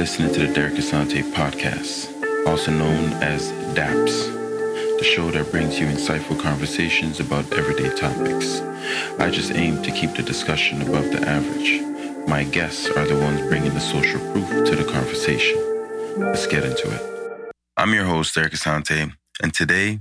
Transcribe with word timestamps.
listening 0.00 0.32
to 0.32 0.46
the 0.46 0.54
Derek 0.54 0.76
Asante 0.76 1.22
podcast, 1.34 2.08
also 2.46 2.70
known 2.70 3.12
as 3.22 3.50
DAPS, 3.74 4.28
the 4.96 5.04
show 5.04 5.30
that 5.30 5.50
brings 5.50 5.78
you 5.78 5.84
insightful 5.84 6.40
conversations 6.40 7.20
about 7.20 7.44
everyday 7.52 7.94
topics. 7.94 8.60
I 9.20 9.30
just 9.30 9.52
aim 9.52 9.82
to 9.82 9.90
keep 9.90 10.14
the 10.14 10.22
discussion 10.22 10.80
above 10.80 11.12
the 11.12 11.20
average. 11.28 11.82
My 12.26 12.44
guests 12.44 12.88
are 12.88 13.06
the 13.06 13.18
ones 13.18 13.42
bringing 13.42 13.74
the 13.74 13.80
social 13.80 14.18
proof 14.32 14.48
to 14.70 14.74
the 14.74 14.90
conversation. 14.90 15.58
Let's 16.16 16.46
get 16.46 16.64
into 16.64 16.90
it. 16.90 17.52
I'm 17.76 17.92
your 17.92 18.06
host, 18.06 18.34
Derek 18.34 18.54
Asante, 18.54 19.12
and 19.42 19.52
today 19.52 19.98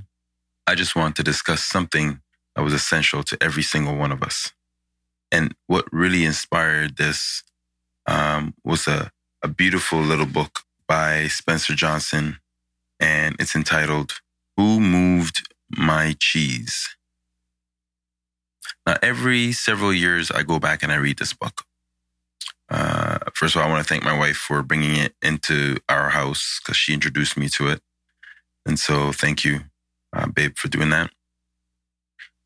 I 0.65 0.75
just 0.75 0.95
want 0.95 1.17
to 1.17 1.23
discuss 1.23 1.65
something 1.65 2.21
that 2.55 2.61
was 2.61 2.71
essential 2.71 3.21
to 3.23 3.37
every 3.41 3.63
single 3.63 3.97
one 3.97 4.13
of 4.13 4.23
us. 4.23 4.53
And 5.29 5.53
what 5.67 5.91
really 5.91 6.23
inspired 6.23 6.95
this 6.95 7.43
um, 8.07 8.53
was 8.63 8.87
a, 8.87 9.11
a 9.41 9.47
beautiful 9.47 9.99
little 9.99 10.25
book 10.25 10.61
by 10.87 11.27
Spencer 11.27 11.73
Johnson, 11.73 12.39
and 12.99 13.35
it's 13.39 13.55
entitled 13.55 14.19
Who 14.57 14.79
Moved 14.79 15.47
My 15.69 16.15
Cheese? 16.19 16.95
Now, 18.85 18.97
every 19.01 19.51
several 19.51 19.93
years, 19.93 20.29
I 20.31 20.43
go 20.43 20.59
back 20.59 20.83
and 20.83 20.91
I 20.91 20.95
read 20.95 21.19
this 21.19 21.33
book. 21.33 21.63
Uh, 22.69 23.19
first 23.33 23.55
of 23.55 23.61
all, 23.61 23.67
I 23.67 23.71
want 23.71 23.85
to 23.85 23.87
thank 23.87 24.03
my 24.03 24.17
wife 24.17 24.35
for 24.37 24.61
bringing 24.61 24.95
it 24.95 25.15
into 25.21 25.77
our 25.87 26.09
house 26.09 26.59
because 26.61 26.77
she 26.77 26.93
introduced 26.93 27.37
me 27.37 27.47
to 27.49 27.69
it. 27.69 27.81
And 28.65 28.77
so, 28.77 29.11
thank 29.13 29.45
you, 29.45 29.61
uh, 30.13 30.27
babe, 30.27 30.55
for 30.57 30.67
doing 30.67 30.89
that. 30.89 31.11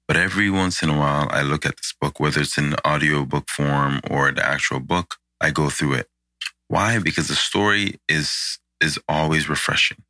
But 0.07 0.17
every 0.17 0.49
once 0.49 0.83
in 0.83 0.89
a 0.89 0.97
while, 0.97 1.27
I 1.31 1.41
look 1.41 1.65
at 1.65 1.77
this 1.77 1.93
book, 1.99 2.19
whether 2.19 2.41
it's 2.41 2.57
in 2.57 2.75
audio 2.85 3.25
book 3.25 3.49
form 3.49 3.99
or 4.09 4.31
the 4.31 4.45
actual 4.45 4.79
book, 4.79 5.15
I 5.41 5.49
go 5.49 5.69
through 5.69 5.93
it. 5.93 6.07
Why? 6.73 6.97
Because 6.97 7.27
the 7.27 7.35
story 7.35 7.99
is 8.09 8.57
is 8.81 8.97
always 9.07 9.47
refreshing. 9.47 10.01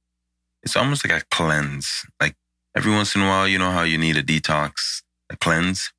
It's 0.63 0.77
almost 0.77 1.05
like 1.05 1.21
a 1.21 1.25
cleanse. 1.29 2.05
Like 2.21 2.37
every 2.73 2.93
once 2.93 3.15
in 3.15 3.21
a 3.21 3.27
while, 3.27 3.49
you 3.49 3.57
know 3.57 3.71
how 3.71 3.83
you 3.83 3.97
need 3.97 4.15
a 4.15 4.23
detox, 4.23 5.01
a 5.29 5.35
cleanse. 5.35 5.91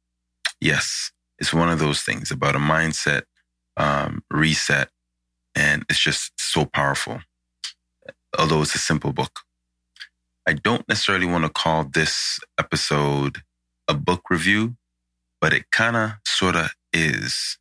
Yes, 0.62 1.12
it's 1.38 1.52
one 1.52 1.68
of 1.68 1.80
those 1.80 2.00
things 2.00 2.30
about 2.30 2.56
a 2.56 2.58
mindset 2.58 3.24
um, 3.76 4.24
reset, 4.30 4.88
and 5.54 5.84
it's 5.90 6.00
just 6.00 6.32
so 6.38 6.64
powerful. 6.64 7.20
Although 8.38 8.62
it's 8.62 8.74
a 8.74 8.78
simple 8.78 9.12
book, 9.12 9.40
I 10.48 10.54
don't 10.54 10.88
necessarily 10.88 11.26
want 11.26 11.44
to 11.44 11.50
call 11.50 11.84
this 11.84 12.40
episode 12.58 13.42
a 13.86 13.92
book 13.92 14.30
review, 14.30 14.76
but 15.42 15.52
it 15.52 15.70
kind 15.70 15.94
of 15.94 16.12
sort 16.24 16.56
of 16.56 16.74
is 16.90 17.58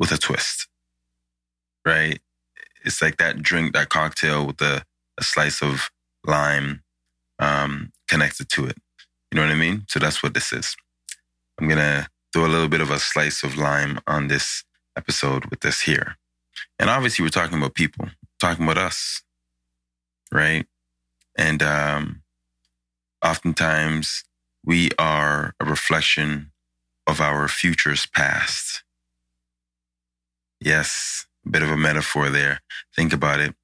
with 0.00 0.10
a 0.10 0.18
twist, 0.18 0.66
right? 1.84 2.20
It's 2.84 3.02
like 3.02 3.18
that 3.18 3.42
drink, 3.42 3.74
that 3.74 3.88
cocktail 3.88 4.46
with 4.46 4.60
a, 4.60 4.84
a 5.18 5.24
slice 5.24 5.62
of 5.62 5.90
lime 6.24 6.82
um, 7.38 7.92
connected 8.08 8.48
to 8.50 8.66
it. 8.66 8.76
You 9.30 9.36
know 9.36 9.46
what 9.46 9.52
I 9.52 9.58
mean? 9.58 9.84
So 9.88 9.98
that's 9.98 10.22
what 10.22 10.34
this 10.34 10.52
is. 10.52 10.76
I'm 11.60 11.68
going 11.68 11.78
to 11.78 12.08
throw 12.32 12.46
a 12.46 12.48
little 12.48 12.68
bit 12.68 12.80
of 12.80 12.90
a 12.90 12.98
slice 12.98 13.42
of 13.42 13.56
lime 13.56 14.00
on 14.06 14.28
this 14.28 14.64
episode 14.96 15.46
with 15.46 15.60
this 15.60 15.82
here. 15.82 16.16
And 16.78 16.90
obviously, 16.90 17.22
we're 17.24 17.30
talking 17.30 17.58
about 17.58 17.74
people, 17.74 18.06
talking 18.38 18.64
about 18.64 18.78
us, 18.78 19.22
right? 20.32 20.66
And 21.36 21.62
um, 21.62 22.22
oftentimes, 23.24 24.24
we 24.64 24.90
are 24.98 25.54
a 25.60 25.64
reflection 25.64 26.50
of 27.06 27.20
our 27.20 27.48
future's 27.48 28.06
past. 28.06 28.82
Yes, 30.60 31.26
bit 31.48 31.62
of 31.62 31.70
a 31.70 31.76
metaphor 31.76 32.28
there. 32.28 32.60
Think 32.94 33.12
about 33.12 33.40
it, 33.40 33.54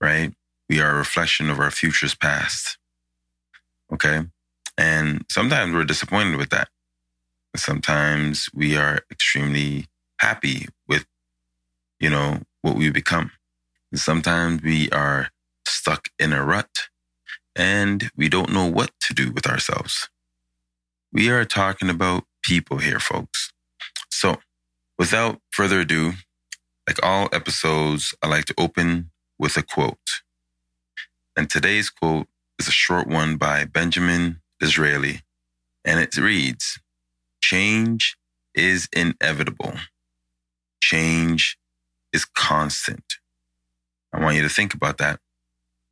right? 0.00 0.32
We 0.68 0.80
are 0.80 0.90
a 0.90 0.98
reflection 0.98 1.50
of 1.50 1.60
our 1.60 1.70
future's 1.70 2.14
past. 2.14 2.78
Okay. 3.92 4.22
And 4.76 5.24
sometimes 5.30 5.72
we're 5.72 5.84
disappointed 5.84 6.36
with 6.36 6.50
that. 6.50 6.68
Sometimes 7.56 8.48
we 8.52 8.76
are 8.76 9.00
extremely 9.10 9.86
happy 10.18 10.66
with, 10.88 11.06
you 12.00 12.10
know, 12.10 12.40
what 12.62 12.76
we 12.76 12.90
become. 12.90 13.30
And 13.92 14.00
sometimes 14.00 14.62
we 14.62 14.90
are 14.90 15.28
stuck 15.66 16.08
in 16.18 16.32
a 16.32 16.44
rut 16.44 16.88
and 17.54 18.10
we 18.16 18.28
don't 18.28 18.52
know 18.52 18.66
what 18.66 18.90
to 19.02 19.14
do 19.14 19.30
with 19.30 19.46
ourselves. 19.46 20.08
We 21.12 21.30
are 21.30 21.44
talking 21.44 21.88
about 21.88 22.24
people 22.42 22.78
here, 22.78 22.98
folks. 22.98 23.52
So 24.10 24.38
without 24.98 25.40
further 25.50 25.80
ado, 25.80 26.14
like 26.86 27.02
all 27.02 27.28
episodes, 27.32 28.14
I 28.22 28.28
like 28.28 28.44
to 28.46 28.54
open 28.58 29.10
with 29.38 29.56
a 29.56 29.62
quote. 29.62 30.22
And 31.36 31.48
today's 31.48 31.90
quote 31.90 32.26
is 32.58 32.68
a 32.68 32.72
short 32.72 33.08
one 33.08 33.36
by 33.36 33.64
Benjamin 33.64 34.40
Disraeli. 34.60 35.22
And 35.84 36.00
it 36.00 36.16
reads, 36.16 36.78
change 37.42 38.16
is 38.54 38.88
inevitable. 38.92 39.74
Change 40.82 41.58
is 42.12 42.24
constant. 42.24 43.04
I 44.12 44.20
want 44.22 44.36
you 44.36 44.42
to 44.42 44.48
think 44.48 44.74
about 44.74 44.98
that. 44.98 45.18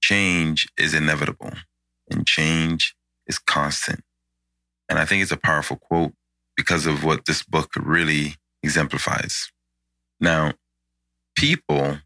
Change 0.01 0.69
is 0.79 0.95
inevitable 0.95 1.53
and 2.11 2.27
change 2.27 2.95
is 3.27 3.39
constant. 3.39 4.01
And 4.89 4.99
I 4.99 5.05
think 5.05 5.23
it's 5.23 5.33
a 5.33 5.37
powerful 5.37 5.77
quote 5.77 6.13
because 6.57 6.87
of 6.87 7.03
what 7.03 7.25
this 7.25 7.43
book 7.43 7.71
really 7.77 8.37
exemplifies. 8.63 9.51
Now, 10.21 10.53
people, 11.37 11.99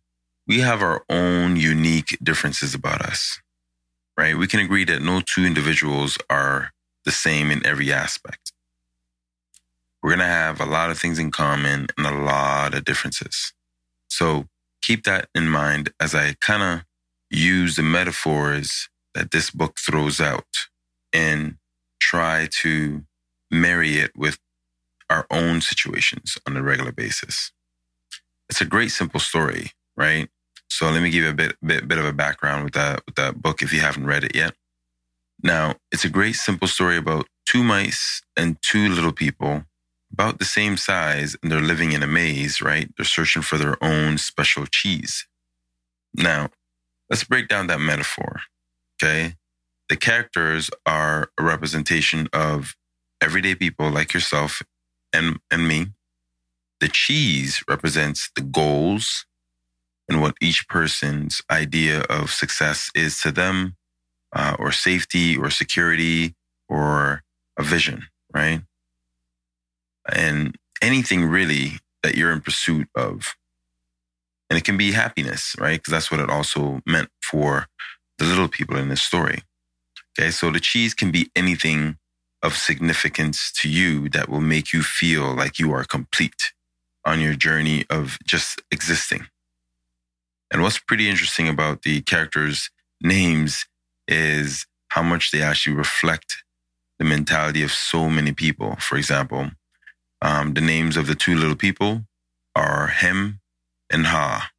we 0.47 0.61
have 0.61 0.83
our 0.83 1.05
own 1.09 1.57
unique 1.57 2.17
differences 2.23 2.75
about 2.75 3.03
us, 3.03 3.41
right? 4.17 4.37
We 4.37 4.47
can 4.47 4.61
agree 4.61 4.85
that 4.85 5.03
no 5.03 5.21
two 5.21 5.45
individuals 5.45 6.19
are 6.31 6.73
the 7.05 7.11
same 7.13 7.51
in 7.51 7.65
every 7.67 7.93
aspect. 7.93 8.53
We're 10.03 10.11
going 10.11 10.21
to 10.21 10.27
have 10.27 10.61
a 10.61 10.67
lot 10.67 10.91
of 10.91 10.99
things 10.99 11.19
in 11.19 11.31
common 11.31 11.89
and 11.97 12.07
a 12.07 12.13
lot 12.13 12.75
of 12.75 12.85
differences. 12.85 13.53
So 14.09 14.47
keep 14.83 15.05
that 15.05 15.29
in 15.35 15.49
mind 15.49 15.93
as 15.99 16.15
I 16.15 16.35
kind 16.41 16.63
of 16.63 16.85
use 17.31 17.77
the 17.77 17.83
metaphors 17.83 18.89
that 19.15 19.33
this 19.33 19.51
book 19.51 19.79
throws 19.79 20.21
out 20.21 20.69
and 21.13 21.57
try 22.01 22.49
to 22.61 23.05
marry 23.51 23.97
it 23.97 24.13
with 24.17 24.39
our 25.11 25.27
own 25.31 25.61
situations 25.61 26.39
on 26.47 26.57
a 26.57 26.63
regular 26.63 26.93
basis. 26.93 27.53
It's 28.49 28.61
a 28.61 28.67
great 28.67 28.91
simple 28.91 29.21
story, 29.21 29.73
right? 29.97 30.29
So 30.69 30.91
let 30.91 31.03
me 31.03 31.11
give 31.11 31.25
you 31.25 31.31
a 31.31 31.35
bit, 31.35 31.57
bit, 31.65 31.89
bit 31.89 31.99
of 31.99 32.05
a 32.05 32.13
background 32.13 32.65
with 32.65 32.75
that, 32.75 33.03
with 33.07 33.15
that 33.17 33.41
book 33.41 33.63
if 33.63 33.73
you 33.73 33.81
haven't 33.81 34.07
read 34.07 34.25
it 34.25 34.35
yet. 34.35 34.55
Now, 35.43 35.75
it's 35.93 36.05
a 36.05 36.09
great 36.09 36.35
simple 36.35 36.69
story 36.69 36.97
about 36.97 37.27
two 37.47 37.63
mice 37.63 38.23
and 38.37 38.57
two 38.63 38.89
little 38.89 39.13
people 39.13 39.65
about 40.13 40.39
the 40.39 40.45
same 40.45 40.77
size 40.77 41.37
and 41.43 41.51
they're 41.51 41.61
living 41.61 41.93
in 41.93 42.03
a 42.03 42.07
maze, 42.07 42.61
right? 42.61 42.91
They're 42.97 43.05
searching 43.05 43.43
for 43.43 43.59
their 43.59 43.83
own 43.83 44.19
special 44.19 44.67
cheese. 44.67 45.27
Now, 46.15 46.51
let's 47.11 47.25
break 47.25 47.49
down 47.49 47.67
that 47.67 47.81
metaphor. 47.81 48.41
Okay. 49.03 49.35
The 49.89 49.97
characters 49.97 50.71
are 50.85 51.31
a 51.39 51.43
representation 51.43 52.29
of 52.33 52.75
everyday 53.21 53.55
people 53.55 53.91
like 53.91 54.15
yourself 54.15 54.63
and, 55.13 55.39
and 55.51 55.69
me. 55.69 55.89
The 56.81 56.89
cheese 56.89 57.63
represents 57.69 58.31
the 58.35 58.43
goals 58.43 59.25
and 60.09 60.21
what 60.21 60.37
each 60.41 60.69
person's 60.69 61.41
idea 61.51 62.03
of 62.03 62.31
success 62.31 62.91
is 62.95 63.21
to 63.21 63.33
them, 63.33 63.77
uh, 64.35 64.57
or 64.59 64.71
safety 64.73 65.37
or 65.37 65.51
security 65.51 66.35
or 66.69 67.23
a 67.59 67.63
vision, 67.63 68.05
right? 68.35 68.63
And 70.13 70.57
anything 70.83 71.25
really 71.25 71.79
that 72.03 72.15
you're 72.15 72.33
in 72.33 72.41
pursuit 72.41 72.89
of. 72.95 73.35
And 74.49 74.57
it 74.57 74.65
can 74.65 74.77
be 74.77 74.93
happiness, 74.93 75.57
right? 75.59 75.81
Because 75.81 75.91
that's 75.91 76.11
what 76.11 76.21
it 76.21 76.31
also 76.31 76.81
meant 76.87 77.09
for 77.23 77.67
the 78.19 78.25
little 78.25 78.49
people 78.49 78.77
in 78.77 78.89
this 78.89 79.03
story. 79.03 79.43
Okay. 80.19 80.31
So 80.31 80.51
the 80.51 80.61
cheese 80.61 80.95
can 80.95 81.11
be 81.11 81.31
anything 81.35 81.97
of 82.43 82.55
significance 82.55 83.51
to 83.61 83.69
you 83.69 84.09
that 84.11 84.29
will 84.29 84.41
make 84.41 84.73
you 84.73 84.83
feel 84.83 85.35
like 85.35 85.59
you 85.59 85.73
are 85.73 85.85
complete 85.85 86.53
on 87.07 87.21
your 87.21 87.35
journey 87.35 87.85
of 87.89 88.19
just 88.27 88.61
existing. 88.71 89.27
And 90.53 90.63
what's 90.63 90.79
pretty 90.79 91.09
interesting 91.09 91.49
about 91.49 91.83
the 91.83 92.03
characters' 92.03 92.71
names 93.01 93.67
is 94.09 94.67
how 94.91 95.03
much 95.03 95.31
they 95.31 95.43
actually 95.43 95.77
reflect 95.77 96.45
the 96.99 97.05
mentality 97.05 97.63
of 97.63 97.73
so 97.73 98.09
many 98.09 98.33
people. 98.33 98.77
For 98.77 98.97
example, 98.97 99.51
um, 100.23 100.55
the 100.55 100.61
names 100.61 100.97
of 100.97 101.07
the 101.07 101.15
two 101.15 101.37
little 101.37 101.57
people 101.57 102.03
are 102.55 102.89
Hem 102.89 103.41
and 103.91 104.07
Ha. 104.07 104.51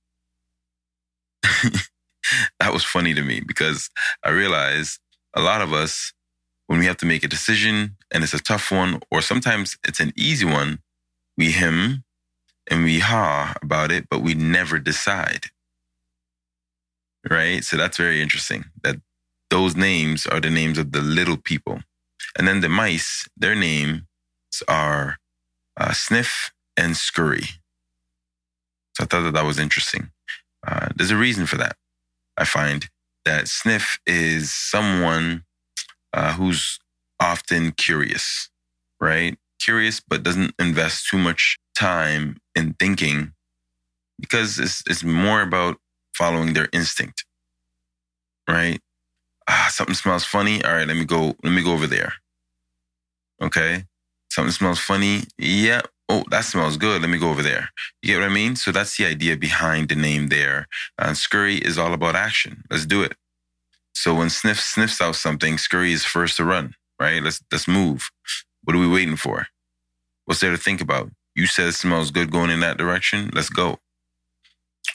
that 2.60 2.74
was 2.74 2.84
funny 2.84 3.14
to 3.14 3.22
me 3.22 3.42
because 3.46 3.90
I 4.24 4.30
realized 4.30 5.00
a 5.36 5.42
lot 5.42 5.62
of 5.62 5.74
us, 5.74 6.14
when 6.68 6.80
we 6.80 6.86
have 6.86 6.98
to 6.98 7.06
make 7.06 7.24
a 7.24 7.30
decision 7.30 7.96
and 8.12 8.24
it's 8.24 8.34
a 8.34 8.40
tough 8.40 8.72
one, 8.72 9.00
or 9.10 9.22
sometimes 9.22 9.78
it's 9.88 10.00
an 10.00 10.12
easy 10.16 10.46
one, 10.46 10.80
we 11.38 11.52
hem 11.52 12.04
and 12.70 12.84
we 12.86 13.00
ha 13.00 13.56
about 13.62 13.92
it, 13.92 14.08
but 14.10 14.22
we 14.22 14.34
never 14.36 14.80
decide. 14.80 15.48
right? 17.30 17.64
So 17.64 17.78
that's 17.78 17.98
very 17.98 18.22
interesting 18.22 18.66
that 18.84 18.98
those 19.50 19.76
names 19.76 20.26
are 20.28 20.40
the 20.40 20.50
names 20.50 20.78
of 20.78 20.92
the 20.92 21.02
little 21.02 21.38
people. 21.38 21.82
And 22.38 22.48
then 22.48 22.62
the 22.62 22.70
mice, 22.70 23.28
their 23.38 23.56
names 23.56 24.04
are 24.68 25.18
uh, 25.78 25.94
Sniff 25.94 26.52
and 26.78 26.98
Scurry. 26.98 27.44
So 28.96 29.04
I 29.04 29.06
thought 29.06 29.24
that 29.24 29.34
that 29.34 29.46
was 29.46 29.60
interesting. 29.60 30.12
Uh, 30.68 30.90
there's 30.96 31.12
a 31.12 31.18
reason 31.18 31.46
for 31.46 31.58
that. 31.58 31.78
I 32.38 32.46
find 32.46 32.90
that 33.26 33.48
Sniff 33.48 34.00
is 34.06 34.54
someone 34.54 35.44
uh, 36.14 36.34
who's 36.34 36.80
often 37.20 37.72
curious, 37.74 38.50
right? 39.02 39.38
Curious, 39.62 40.02
but 40.02 40.24
doesn't 40.24 40.56
invest 40.60 41.08
too 41.10 41.18
much 41.18 41.58
time 41.78 42.38
in 42.56 42.74
thinking 42.80 43.34
because 44.20 44.60
it's, 44.60 44.84
it's 44.88 45.04
more 45.04 45.42
about 45.42 45.78
following 46.16 46.54
their 46.54 46.70
instinct, 46.74 47.26
right? 48.50 48.80
Ah, 49.50 49.70
something 49.72 49.96
smells 49.96 50.26
funny. 50.26 50.64
All 50.64 50.74
right, 50.74 50.88
let 50.88 50.98
me 50.98 51.06
go. 51.06 51.36
Let 51.44 51.54
me 51.54 51.64
go 51.64 51.74
over 51.74 51.88
there. 51.88 52.14
Okay, 53.42 53.86
something 54.30 54.52
smells 54.52 54.80
funny. 54.80 55.24
Yeah. 55.38 55.82
Oh, 56.10 56.24
that 56.32 56.46
smells 56.46 56.78
good. 56.78 57.02
Let 57.02 57.10
me 57.10 57.18
go 57.18 57.30
over 57.30 57.44
there. 57.44 57.70
You 58.02 58.14
get 58.14 58.20
what 58.20 58.30
I 58.30 58.34
mean? 58.34 58.56
So 58.56 58.72
that's 58.72 58.98
the 58.98 59.06
idea 59.06 59.38
behind 59.38 59.90
the 59.90 59.96
name 59.96 60.30
there. 60.30 60.68
Scurry 61.14 61.58
is 61.58 61.78
all 61.78 61.94
about 61.94 62.16
action. 62.16 62.64
Let's 62.70 62.86
do 62.86 63.04
it. 63.04 63.14
So 63.94 64.16
when 64.16 64.30
Sniff 64.30 64.60
sniffs 64.60 65.02
out 65.02 65.16
something, 65.16 65.58
Scurry 65.58 65.92
is 65.94 66.06
first 66.06 66.38
to 66.38 66.46
run. 66.46 66.76
Right? 67.00 67.22
Let's 67.22 67.42
let's 67.52 67.68
move. 67.68 68.10
What 68.64 68.76
are 68.76 68.80
we 68.80 68.88
waiting 68.88 69.18
for? 69.18 69.48
What's 70.26 70.42
there 70.42 70.52
to 70.52 70.58
think 70.58 70.82
about? 70.82 71.12
You 71.38 71.46
said 71.46 71.68
it 71.68 71.74
smells 71.74 72.10
good 72.10 72.32
going 72.32 72.50
in 72.50 72.62
that 72.62 72.78
direction. 72.78 73.30
Let's 73.32 73.50
go. 73.50 73.78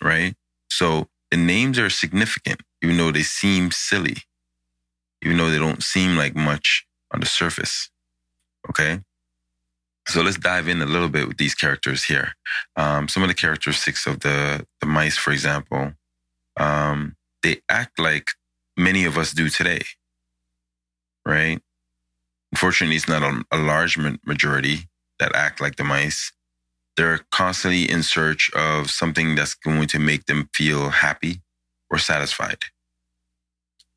Right? 0.02 0.34
So 0.68 1.06
the 1.30 1.36
names 1.36 1.78
are 1.78 1.88
significant, 1.88 2.62
even 2.82 2.96
though 2.96 3.12
they 3.12 3.22
seem 3.22 3.70
silly, 3.70 4.16
even 5.24 5.36
though 5.36 5.50
they 5.50 5.58
don't 5.58 5.84
seem 5.84 6.16
like 6.16 6.34
much 6.34 6.84
on 7.14 7.20
the 7.20 7.26
surface. 7.26 7.90
Okay. 8.68 9.02
So 10.08 10.20
let's 10.20 10.36
dive 10.36 10.66
in 10.66 10.82
a 10.82 10.86
little 10.86 11.08
bit 11.08 11.28
with 11.28 11.36
these 11.36 11.54
characters 11.54 12.02
here. 12.02 12.32
Um, 12.74 13.06
some 13.06 13.22
of 13.22 13.28
the 13.28 13.36
characteristics 13.36 14.04
of 14.04 14.20
the, 14.20 14.66
the 14.80 14.86
mice, 14.86 15.16
for 15.16 15.30
example, 15.30 15.92
um, 16.56 17.14
they 17.44 17.60
act 17.68 18.00
like 18.00 18.32
many 18.76 19.04
of 19.04 19.16
us 19.16 19.32
do 19.32 19.48
today, 19.48 19.82
right? 21.24 21.60
Unfortunately, 22.50 22.96
it's 22.96 23.08
not 23.08 23.22
a, 23.22 23.44
a 23.52 23.58
large 23.58 23.96
majority 24.26 24.88
that 25.18 25.34
act 25.34 25.60
like 25.60 25.76
the 25.76 25.84
mice. 25.84 26.32
They're 26.96 27.20
constantly 27.30 27.90
in 27.90 28.02
search 28.02 28.50
of 28.54 28.90
something 28.90 29.34
that's 29.34 29.54
going 29.54 29.88
to 29.88 29.98
make 29.98 30.26
them 30.26 30.48
feel 30.54 30.90
happy 30.90 31.40
or 31.90 31.98
satisfied. 31.98 32.64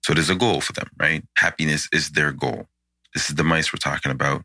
So 0.03 0.13
there's 0.13 0.29
a 0.29 0.35
goal 0.35 0.61
for 0.61 0.73
them, 0.73 0.89
right? 0.99 1.23
Happiness 1.37 1.89
is 1.91 2.11
their 2.11 2.31
goal. 2.31 2.67
This 3.13 3.29
is 3.29 3.35
the 3.35 3.43
mice 3.43 3.73
we're 3.73 3.77
talking 3.77 4.11
about. 4.11 4.43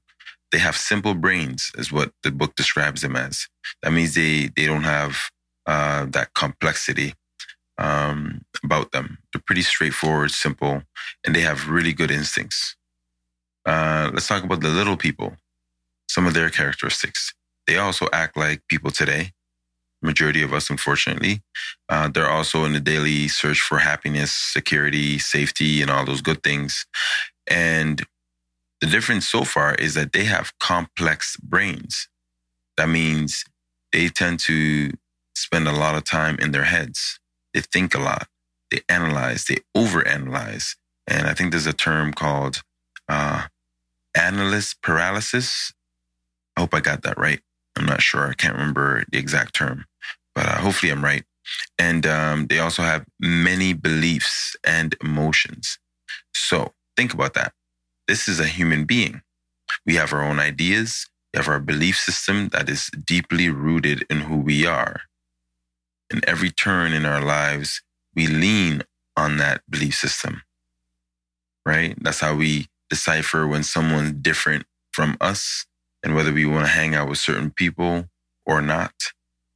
They 0.52 0.58
have 0.58 0.76
simple 0.76 1.14
brains, 1.14 1.70
is 1.76 1.92
what 1.92 2.12
the 2.22 2.30
book 2.30 2.56
describes 2.56 3.02
them 3.02 3.14
as. 3.14 3.46
That 3.82 3.92
means 3.92 4.14
they 4.14 4.50
they 4.56 4.66
don't 4.66 4.84
have 4.84 5.30
uh, 5.66 6.06
that 6.06 6.34
complexity 6.34 7.14
um, 7.78 8.42
about 8.64 8.92
them. 8.92 9.18
They're 9.32 9.42
pretty 9.44 9.62
straightforward, 9.62 10.30
simple, 10.30 10.82
and 11.24 11.34
they 11.34 11.40
have 11.40 11.68
really 11.68 11.92
good 11.92 12.10
instincts. 12.10 12.76
Uh, 13.66 14.10
let's 14.12 14.26
talk 14.26 14.42
about 14.44 14.60
the 14.60 14.68
little 14.68 14.96
people. 14.96 15.36
Some 16.10 16.26
of 16.26 16.34
their 16.34 16.50
characteristics. 16.50 17.32
They 17.68 17.76
also 17.76 18.08
act 18.12 18.36
like 18.36 18.66
people 18.68 18.90
today. 18.90 19.30
Majority 20.02 20.42
of 20.42 20.52
us, 20.52 20.68
unfortunately, 20.68 21.42
uh, 21.88 22.08
they're 22.08 22.28
also 22.28 22.64
in 22.64 22.72
the 22.72 22.80
daily 22.80 23.28
search 23.28 23.60
for 23.60 23.78
happiness, 23.78 24.32
security, 24.32 25.20
safety, 25.20 25.80
and 25.80 25.88
all 25.88 26.04
those 26.04 26.20
good 26.20 26.42
things. 26.42 26.84
And 27.48 28.02
the 28.80 28.88
difference 28.88 29.28
so 29.28 29.44
far 29.44 29.76
is 29.76 29.94
that 29.94 30.12
they 30.12 30.24
have 30.24 30.58
complex 30.58 31.36
brains. 31.36 32.08
That 32.76 32.88
means 32.88 33.44
they 33.92 34.08
tend 34.08 34.40
to 34.40 34.90
spend 35.36 35.68
a 35.68 35.72
lot 35.72 35.94
of 35.94 36.02
time 36.02 36.36
in 36.40 36.50
their 36.50 36.64
heads. 36.64 37.20
They 37.54 37.60
think 37.60 37.94
a 37.94 38.00
lot. 38.00 38.26
They 38.72 38.80
analyze. 38.88 39.44
They 39.44 39.58
overanalyze. 39.76 40.74
And 41.06 41.28
I 41.28 41.34
think 41.34 41.52
there's 41.52 41.66
a 41.68 41.72
term 41.72 42.12
called 42.12 42.62
uh, 43.08 43.44
analyst 44.16 44.82
paralysis. 44.82 45.72
I 46.60 46.62
hope 46.62 46.74
I 46.74 46.80
got 46.80 47.04
that 47.04 47.16
right. 47.16 47.40
I'm 47.74 47.86
not 47.86 48.02
sure. 48.02 48.28
I 48.28 48.34
can't 48.34 48.52
remember 48.52 49.04
the 49.10 49.16
exact 49.16 49.54
term, 49.54 49.86
but 50.34 50.44
uh, 50.44 50.58
hopefully 50.58 50.92
I'm 50.92 51.02
right. 51.02 51.24
And 51.78 52.06
um, 52.06 52.48
they 52.48 52.58
also 52.58 52.82
have 52.82 53.06
many 53.18 53.72
beliefs 53.72 54.54
and 54.62 54.94
emotions. 55.02 55.78
So 56.34 56.74
think 56.98 57.14
about 57.14 57.32
that. 57.32 57.54
This 58.06 58.28
is 58.28 58.40
a 58.40 58.44
human 58.44 58.84
being. 58.84 59.22
We 59.86 59.94
have 59.94 60.12
our 60.12 60.22
own 60.22 60.38
ideas. 60.38 61.08
We 61.32 61.38
have 61.38 61.48
our 61.48 61.60
belief 61.60 61.96
system 61.96 62.50
that 62.50 62.68
is 62.68 62.90
deeply 63.06 63.48
rooted 63.48 64.04
in 64.10 64.20
who 64.20 64.36
we 64.36 64.66
are. 64.66 65.00
In 66.12 66.20
every 66.28 66.50
turn 66.50 66.92
in 66.92 67.06
our 67.06 67.22
lives, 67.22 67.80
we 68.14 68.26
lean 68.26 68.82
on 69.16 69.38
that 69.38 69.62
belief 69.70 69.94
system, 69.94 70.42
right? 71.64 71.96
That's 71.98 72.20
how 72.20 72.34
we 72.34 72.66
decipher 72.90 73.46
when 73.46 73.62
someone's 73.62 74.12
different 74.12 74.66
from 74.92 75.16
us 75.22 75.64
and 76.02 76.14
whether 76.14 76.32
we 76.32 76.46
want 76.46 76.66
to 76.66 76.72
hang 76.72 76.94
out 76.94 77.08
with 77.08 77.18
certain 77.18 77.50
people 77.50 78.06
or 78.46 78.60
not, 78.62 78.92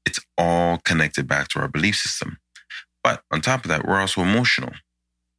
it's 0.07 0.21
all 0.37 0.79
connected 0.85 1.27
back 1.27 1.49
to 1.49 1.61
our 1.61 1.69
belief 1.69 1.97
system. 1.97 2.39
But 3.03 3.23
on 3.33 3.41
top 3.41 3.65
of 3.65 3.69
that, 3.69 3.87
we're 3.87 4.01
also 4.01 4.23
emotional. 4.23 4.73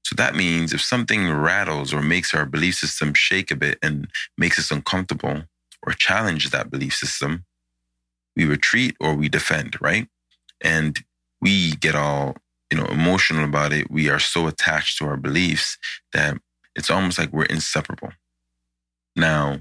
So 0.06 0.16
that 0.16 0.36
means 0.36 0.72
if 0.72 0.82
something 0.82 1.32
rattles 1.32 1.94
or 1.94 2.02
makes 2.02 2.34
our 2.34 2.46
belief 2.46 2.76
system 2.76 3.14
shake 3.16 3.50
a 3.50 3.56
bit 3.56 3.80
and 3.82 4.08
makes 4.38 4.60
us 4.60 4.70
uncomfortable 4.70 5.44
or 5.86 5.94
challenges 5.94 6.52
that 6.52 6.70
belief 6.70 6.94
system, 6.94 7.46
we 8.36 8.46
retreat 8.46 8.96
or 9.00 9.16
we 9.16 9.30
defend, 9.30 9.78
right? 9.82 10.08
And 10.62 11.00
we 11.42 11.72
get 11.76 11.96
all, 11.96 12.36
you 12.72 12.78
know, 12.78 12.86
emotional 12.86 13.46
about 13.46 13.74
it. 13.74 13.90
We 13.90 14.10
are 14.10 14.20
so 14.20 14.48
attached 14.48 14.98
to 15.00 15.06
our 15.06 15.18
beliefs 15.18 15.78
that 16.14 16.38
it's 16.76 16.90
almost 16.90 17.18
like 17.18 17.32
we're 17.32 17.46
inseparable. 17.46 18.12
Now, 19.16 19.60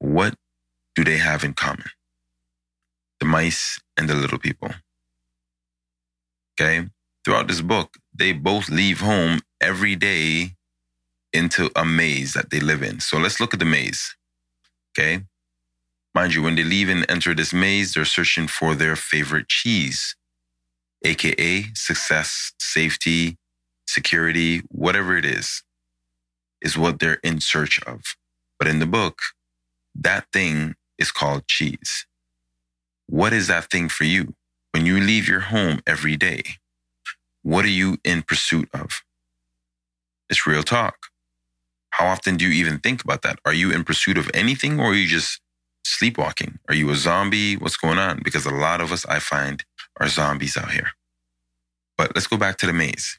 what 0.00 0.34
do 0.96 1.04
they 1.04 1.18
have 1.18 1.44
in 1.44 1.54
common? 1.54 1.86
The 3.20 3.26
mice 3.26 3.80
and 3.96 4.08
the 4.08 4.14
little 4.14 4.38
people. 4.38 4.70
Okay. 6.60 6.88
Throughout 7.24 7.48
this 7.48 7.60
book, 7.60 7.96
they 8.14 8.32
both 8.32 8.68
leave 8.68 9.00
home 9.00 9.40
every 9.60 9.94
day 9.94 10.52
into 11.32 11.70
a 11.76 11.84
maze 11.84 12.32
that 12.32 12.50
they 12.50 12.60
live 12.60 12.82
in. 12.82 13.00
So 13.00 13.18
let's 13.18 13.40
look 13.40 13.54
at 13.54 13.60
the 13.60 13.66
maze. 13.66 14.16
Okay. 14.98 15.22
Mind 16.14 16.34
you, 16.34 16.42
when 16.42 16.56
they 16.56 16.64
leave 16.64 16.88
and 16.88 17.08
enter 17.10 17.34
this 17.34 17.52
maze, 17.52 17.94
they're 17.94 18.04
searching 18.04 18.48
for 18.48 18.74
their 18.74 18.96
favorite 18.96 19.48
cheese, 19.48 20.16
AKA 21.04 21.66
success, 21.74 22.52
safety, 22.58 23.36
security, 23.86 24.62
whatever 24.68 25.16
it 25.16 25.24
is, 25.24 25.62
is 26.62 26.76
what 26.76 26.98
they're 26.98 27.20
in 27.22 27.40
search 27.40 27.80
of. 27.84 28.02
But 28.58 28.68
in 28.68 28.80
the 28.80 28.86
book, 28.86 29.18
that 29.94 30.26
thing 30.32 30.74
is 30.98 31.10
called 31.10 31.46
cheese. 31.46 32.06
What 33.06 33.32
is 33.32 33.48
that 33.48 33.70
thing 33.70 33.88
for 33.88 34.04
you? 34.04 34.34
When 34.72 34.86
you 34.86 35.00
leave 35.00 35.28
your 35.28 35.40
home 35.40 35.80
every 35.86 36.16
day, 36.16 36.42
what 37.42 37.64
are 37.64 37.68
you 37.68 37.98
in 38.04 38.22
pursuit 38.22 38.68
of? 38.72 39.02
It's 40.28 40.46
real 40.46 40.62
talk. 40.62 40.96
How 41.90 42.06
often 42.06 42.36
do 42.36 42.46
you 42.46 42.52
even 42.52 42.78
think 42.78 43.02
about 43.02 43.22
that? 43.22 43.40
Are 43.44 43.52
you 43.52 43.72
in 43.72 43.84
pursuit 43.84 44.16
of 44.16 44.30
anything 44.32 44.78
or 44.78 44.92
are 44.92 44.94
you 44.94 45.08
just 45.08 45.40
sleepwalking? 45.84 46.58
Are 46.68 46.74
you 46.74 46.88
a 46.90 46.94
zombie? 46.94 47.56
What's 47.56 47.76
going 47.76 47.98
on? 47.98 48.20
Because 48.22 48.46
a 48.46 48.50
lot 48.54 48.80
of 48.80 48.92
us, 48.92 49.04
I 49.06 49.18
find, 49.18 49.64
are 49.98 50.08
zombies 50.08 50.56
out 50.56 50.70
here. 50.70 50.90
But 51.98 52.14
let's 52.14 52.26
go 52.28 52.36
back 52.36 52.58
to 52.58 52.66
the 52.66 52.72
maze. 52.72 53.18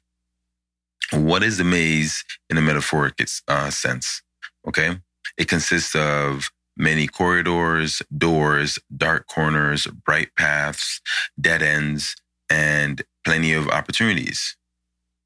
What 1.12 1.44
is 1.44 1.58
the 1.58 1.66
maze 1.66 2.24
in 2.50 2.58
a 2.58 2.62
metaphoric 2.62 3.16
uh, 3.48 3.70
sense? 3.70 4.22
Okay. 4.68 4.98
It 5.38 5.50
consists 5.50 5.96
of 5.96 6.50
many 6.82 7.08
corridors, 7.08 8.02
doors, 8.18 8.80
dark 8.96 9.28
corners, 9.28 9.86
bright 9.86 10.36
paths, 10.36 11.00
dead 11.40 11.62
ends, 11.62 12.16
and 12.50 13.04
plenty 13.24 13.54
of 13.54 13.68
opportunities. 13.68 14.58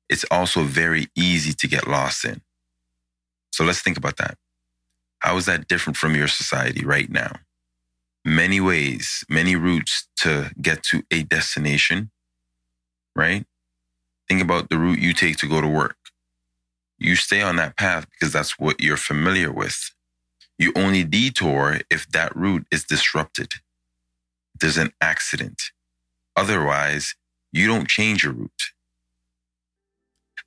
It's 0.09 0.25
also 0.29 0.63
very 0.63 1.07
easy 1.15 1.53
to 1.53 1.67
get 1.67 1.87
lost 1.87 2.25
in. 2.25 2.41
So 3.51 3.63
let's 3.63 3.81
think 3.81 3.97
about 3.97 4.17
that. 4.17 4.37
How 5.19 5.37
is 5.37 5.45
that 5.45 5.67
different 5.69 5.97
from 5.97 6.13
your 6.13 6.27
society 6.27 6.85
right 6.85 7.09
now? 7.09 7.37
Many 8.25 8.59
ways, 8.59 9.23
many 9.29 9.55
routes 9.55 10.07
to 10.17 10.51
get 10.61 10.83
to 10.83 11.03
a 11.09 11.23
destination, 11.23 12.11
right? 13.15 13.45
Think 14.27 14.41
about 14.41 14.69
the 14.69 14.77
route 14.77 14.99
you 14.99 15.13
take 15.13 15.37
to 15.37 15.47
go 15.47 15.61
to 15.61 15.67
work. 15.67 15.97
You 16.97 17.15
stay 17.15 17.41
on 17.41 17.55
that 17.57 17.77
path 17.77 18.07
because 18.11 18.33
that's 18.33 18.59
what 18.59 18.81
you're 18.81 18.97
familiar 18.97 19.51
with. 19.51 19.94
You 20.57 20.73
only 20.75 21.03
detour 21.03 21.81
if 21.89 22.09
that 22.11 22.35
route 22.35 22.65
is 22.71 22.85
disrupted. 22.85 23.55
There's 24.59 24.77
an 24.77 24.93
accident. 25.01 25.61
Otherwise, 26.35 27.15
you 27.53 27.67
don't 27.67 27.87
change 27.89 28.23
your 28.23 28.33
route. 28.33 28.63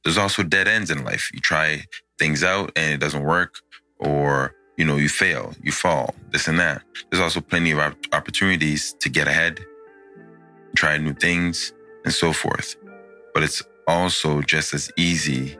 There's 0.05 0.19
also 0.19 0.43
dead 0.43 0.69
ends 0.69 0.91
in 0.91 1.05
life. 1.05 1.31
You 1.35 1.41
try 1.41 1.85
things 2.19 2.45
out 2.45 2.73
and 2.77 2.95
it 2.95 3.01
doesn't 3.01 3.25
work, 3.25 3.61
or 4.01 4.55
you 4.79 4.85
know, 4.87 4.97
you 4.97 5.09
fail, 5.09 5.55
you 5.63 5.73
fall, 5.73 6.15
this 6.31 6.49
and 6.49 6.59
that. 6.61 6.83
There's 7.11 7.23
also 7.23 7.41
plenty 7.41 7.73
of 7.73 7.81
opportunities 8.13 8.95
to 9.01 9.11
get 9.11 9.29
ahead, 9.29 9.61
try 10.77 10.99
new 10.99 11.15
things, 11.15 11.73
and 12.05 12.15
so 12.15 12.33
forth. 12.33 12.77
But 13.35 13.43
it's 13.45 13.63
also 13.89 14.43
just 14.43 14.75
as 14.75 14.91
easy 14.97 15.59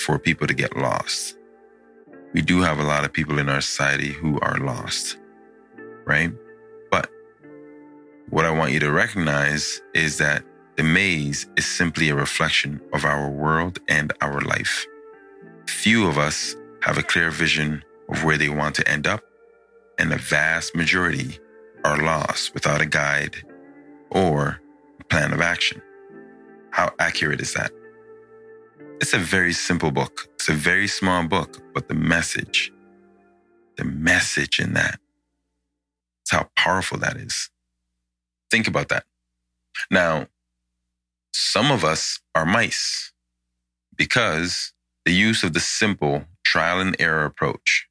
for 0.00 0.18
people 0.18 0.46
to 0.48 0.54
get 0.54 0.76
lost. 0.76 1.37
We 2.34 2.42
do 2.42 2.60
have 2.60 2.78
a 2.78 2.84
lot 2.84 3.04
of 3.04 3.12
people 3.12 3.38
in 3.38 3.48
our 3.48 3.60
society 3.60 4.12
who 4.12 4.38
are 4.40 4.58
lost, 4.58 5.16
right? 6.04 6.30
But 6.90 7.10
what 8.28 8.44
I 8.44 8.50
want 8.50 8.72
you 8.72 8.80
to 8.80 8.92
recognize 8.92 9.80
is 9.94 10.18
that 10.18 10.44
the 10.76 10.82
maze 10.82 11.46
is 11.56 11.66
simply 11.66 12.10
a 12.10 12.14
reflection 12.14 12.80
of 12.92 13.04
our 13.04 13.30
world 13.30 13.80
and 13.88 14.12
our 14.20 14.40
life. 14.42 14.86
Few 15.66 16.06
of 16.06 16.18
us 16.18 16.54
have 16.82 16.98
a 16.98 17.02
clear 17.02 17.30
vision 17.30 17.82
of 18.08 18.24
where 18.24 18.38
they 18.38 18.48
want 18.48 18.74
to 18.76 18.88
end 18.88 19.06
up, 19.06 19.22
and 19.98 20.12
the 20.12 20.18
vast 20.18 20.76
majority 20.76 21.38
are 21.84 22.02
lost 22.02 22.54
without 22.54 22.80
a 22.80 22.86
guide 22.86 23.36
or 24.10 24.60
a 25.00 25.04
plan 25.04 25.32
of 25.32 25.40
action. 25.40 25.80
How 26.70 26.92
accurate 26.98 27.40
is 27.40 27.54
that? 27.54 27.72
It's 29.00 29.14
a 29.14 29.18
very 29.18 29.52
simple 29.52 29.90
book. 29.90 30.28
It's 30.34 30.48
a 30.48 30.54
very 30.54 30.88
small 30.88 31.26
book, 31.26 31.62
but 31.74 31.88
the 31.88 31.94
message, 31.94 32.72
the 33.76 33.84
message 33.84 34.60
in 34.60 34.74
that, 34.74 35.00
it's 36.22 36.32
how 36.32 36.50
powerful 36.56 36.98
that 36.98 37.16
is. 37.16 37.50
Think 38.50 38.68
about 38.68 38.88
that. 38.88 39.04
Now, 39.90 40.28
some 41.32 41.70
of 41.70 41.84
us 41.84 42.20
are 42.34 42.46
mice 42.46 43.12
because 43.96 44.72
the 45.04 45.12
use 45.12 45.44
of 45.44 45.54
the 45.54 45.60
simple 45.60 46.24
trial 46.44 46.80
and 46.80 46.96
error 46.98 47.24
approach 47.24 47.88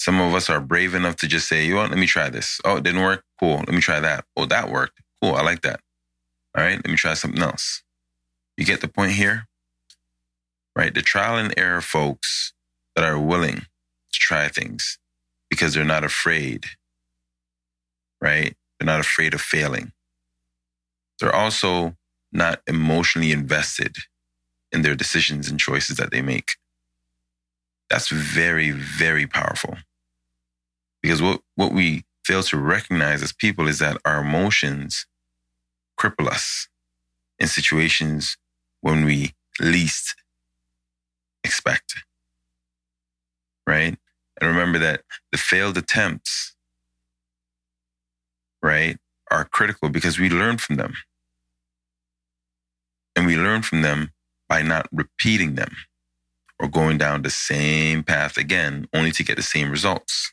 some 0.00 0.20
of 0.20 0.34
us 0.34 0.48
are 0.48 0.60
brave 0.60 0.94
enough 0.94 1.16
to 1.16 1.28
just 1.28 1.48
say, 1.48 1.64
you 1.66 1.74
know 1.74 1.82
let 1.82 1.98
me 1.98 2.06
try 2.06 2.30
this. 2.30 2.60
Oh, 2.64 2.76
it 2.76 2.84
didn't 2.84 3.02
work. 3.02 3.24
Cool. 3.40 3.58
Let 3.58 3.70
me 3.70 3.80
try 3.80 4.00
that. 4.00 4.24
Oh, 4.36 4.46
that 4.46 4.70
worked. 4.70 5.00
Cool. 5.22 5.34
I 5.34 5.42
like 5.42 5.62
that. 5.62 5.80
All 6.56 6.64
right. 6.64 6.76
Let 6.76 6.86
me 6.86 6.96
try 6.96 7.14
something 7.14 7.42
else. 7.42 7.82
You 8.56 8.64
get 8.64 8.80
the 8.80 8.88
point 8.88 9.12
here? 9.12 9.47
Right. 10.78 10.94
The 10.94 11.02
trial 11.02 11.36
and 11.36 11.52
error 11.56 11.80
folks 11.80 12.52
that 12.94 13.04
are 13.04 13.18
willing 13.18 13.56
to 13.56 13.66
try 14.12 14.46
things 14.46 14.96
because 15.50 15.74
they're 15.74 15.84
not 15.84 16.04
afraid. 16.04 16.66
Right. 18.20 18.56
They're 18.78 18.86
not 18.86 19.00
afraid 19.00 19.34
of 19.34 19.40
failing. 19.40 19.90
They're 21.18 21.34
also 21.34 21.96
not 22.32 22.60
emotionally 22.68 23.32
invested 23.32 23.96
in 24.70 24.82
their 24.82 24.94
decisions 24.94 25.50
and 25.50 25.58
choices 25.58 25.96
that 25.96 26.12
they 26.12 26.22
make. 26.22 26.52
That's 27.90 28.08
very, 28.08 28.70
very 28.70 29.26
powerful. 29.26 29.78
Because 31.02 31.20
what, 31.20 31.40
what 31.56 31.72
we 31.72 32.04
fail 32.24 32.44
to 32.44 32.56
recognize 32.56 33.20
as 33.20 33.32
people 33.32 33.66
is 33.66 33.80
that 33.80 33.96
our 34.04 34.20
emotions 34.20 35.06
cripple 35.98 36.28
us 36.28 36.68
in 37.40 37.48
situations 37.48 38.36
when 38.80 39.04
we 39.04 39.34
least 39.58 40.14
expect. 41.48 42.04
Right? 43.66 43.96
And 44.40 44.48
remember 44.48 44.78
that 44.78 45.02
the 45.32 45.38
failed 45.38 45.76
attempts, 45.76 46.54
right, 48.62 48.98
are 49.30 49.44
critical 49.44 49.88
because 49.88 50.18
we 50.18 50.30
learn 50.30 50.58
from 50.58 50.76
them. 50.76 50.94
And 53.16 53.26
we 53.26 53.36
learn 53.36 53.62
from 53.62 53.82
them 53.82 54.12
by 54.48 54.62
not 54.62 54.88
repeating 54.92 55.56
them 55.56 55.74
or 56.60 56.68
going 56.68 56.98
down 56.98 57.22
the 57.22 57.30
same 57.30 58.02
path 58.02 58.36
again, 58.36 58.88
only 58.94 59.10
to 59.12 59.24
get 59.24 59.36
the 59.36 59.42
same 59.42 59.70
results. 59.70 60.32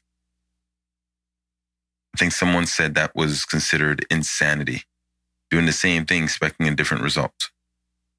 I 2.13 2.17
think 2.17 2.31
someone 2.31 2.65
said 2.65 2.95
that 2.95 3.15
was 3.15 3.43
considered 3.43 4.05
insanity, 4.10 4.84
doing 5.51 5.65
the 5.65 5.74
same 5.74 6.05
thing, 6.05 6.24
expecting 6.24 6.67
a 6.67 6.75
different 6.75 7.03
result. 7.03 7.51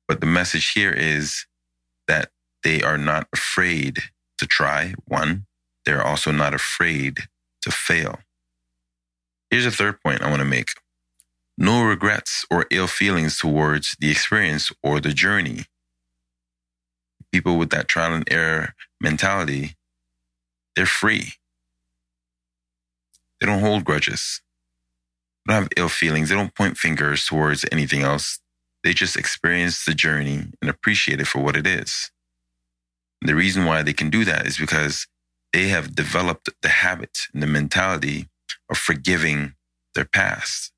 But 0.06 0.20
the 0.20 0.26
message 0.26 0.72
here 0.72 0.92
is 0.92 1.46
that 2.06 2.30
they 2.66 2.82
are 2.82 2.98
not 2.98 3.28
afraid 3.32 4.00
to 4.38 4.44
try. 4.44 4.92
One, 5.04 5.46
they're 5.84 6.04
also 6.04 6.32
not 6.32 6.52
afraid 6.52 7.28
to 7.62 7.70
fail. 7.70 8.18
Here's 9.50 9.66
a 9.66 9.70
third 9.70 10.02
point 10.02 10.20
I 10.20 10.28
want 10.28 10.40
to 10.40 10.44
make 10.44 10.70
no 11.56 11.84
regrets 11.84 12.44
or 12.50 12.66
ill 12.72 12.88
feelings 12.88 13.38
towards 13.38 13.96
the 14.00 14.10
experience 14.10 14.72
or 14.82 14.98
the 14.98 15.12
journey. 15.12 15.66
People 17.30 17.56
with 17.56 17.70
that 17.70 17.86
trial 17.86 18.14
and 18.14 18.26
error 18.32 18.74
mentality, 19.00 19.76
they're 20.74 20.86
free. 20.86 21.34
They 23.40 23.46
don't 23.46 23.60
hold 23.60 23.84
grudges. 23.84 24.42
They 25.46 25.54
don't 25.54 25.62
have 25.62 25.72
ill 25.76 25.88
feelings. 25.88 26.30
They 26.30 26.34
don't 26.34 26.56
point 26.56 26.78
fingers 26.78 27.26
towards 27.26 27.64
anything 27.70 28.02
else. 28.02 28.40
They 28.82 28.92
just 28.92 29.16
experience 29.16 29.84
the 29.84 29.94
journey 29.94 30.46
and 30.60 30.68
appreciate 30.68 31.20
it 31.20 31.28
for 31.28 31.40
what 31.40 31.56
it 31.56 31.64
is. 31.64 32.10
And 33.20 33.28
the 33.28 33.34
reason 33.34 33.64
why 33.64 33.82
they 33.82 33.92
can 33.92 34.10
do 34.10 34.24
that 34.24 34.46
is 34.46 34.58
because 34.58 35.06
they 35.52 35.68
have 35.68 35.94
developed 35.94 36.50
the 36.62 36.68
habit 36.68 37.18
and 37.32 37.42
the 37.42 37.46
mentality 37.46 38.28
of 38.70 38.76
forgiving 38.76 39.54
their 39.94 40.04
past. 40.04 40.72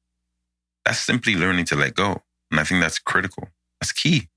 That's 0.84 1.00
simply 1.00 1.34
learning 1.34 1.66
to 1.66 1.76
let 1.76 1.94
go. 1.94 2.22
And 2.50 2.60
I 2.60 2.64
think 2.64 2.80
that's 2.80 2.98
critical. 2.98 3.48
That's 3.80 3.92
key. 3.92 4.28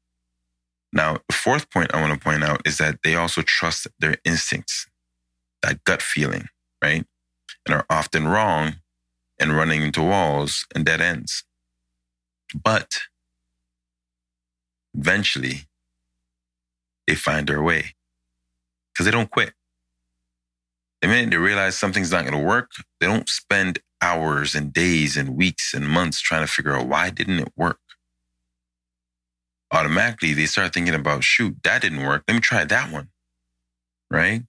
Now, 0.93 1.19
the 1.27 1.35
fourth 1.35 1.69
point 1.69 1.93
I 1.93 2.01
want 2.01 2.13
to 2.13 2.23
point 2.23 2.43
out 2.43 2.61
is 2.65 2.77
that 2.79 2.99
they 3.03 3.15
also 3.15 3.41
trust 3.41 3.87
their 3.99 4.17
instincts, 4.25 4.87
that 5.61 5.83
gut 5.85 6.01
feeling, 6.01 6.49
right? 6.83 7.05
and 7.65 7.75
are 7.75 7.85
often 7.89 8.27
wrong 8.27 8.75
and 9.39 9.55
running 9.55 9.81
into 9.81 10.01
walls 10.01 10.65
and 10.73 10.85
dead 10.85 11.01
ends. 11.01 11.43
But 12.53 12.99
eventually, 14.93 15.65
they 17.11 17.15
find 17.15 17.47
their 17.47 17.61
way 17.61 17.93
because 18.93 19.05
they 19.05 19.11
don't 19.11 19.29
quit. 19.29 19.51
The 21.01 21.09
minute 21.09 21.29
they 21.29 21.37
realize 21.37 21.77
something's 21.77 22.11
not 22.11 22.21
going 22.25 22.39
to 22.39 22.47
work, 22.47 22.71
they 23.01 23.07
don't 23.07 23.27
spend 23.27 23.79
hours 24.01 24.55
and 24.55 24.71
days 24.71 25.17
and 25.17 25.35
weeks 25.35 25.73
and 25.73 25.85
months 25.85 26.21
trying 26.21 26.45
to 26.45 26.51
figure 26.51 26.73
out 26.73 26.87
why 26.87 27.09
didn't 27.09 27.39
it 27.39 27.51
work. 27.57 27.79
Automatically, 29.73 30.33
they 30.33 30.45
start 30.45 30.73
thinking 30.73 30.93
about, 30.93 31.25
shoot, 31.25 31.57
that 31.63 31.81
didn't 31.81 32.05
work. 32.05 32.23
Let 32.27 32.35
me 32.35 32.39
try 32.39 32.63
that 32.63 32.91
one. 32.91 33.09
Right? 34.09 34.43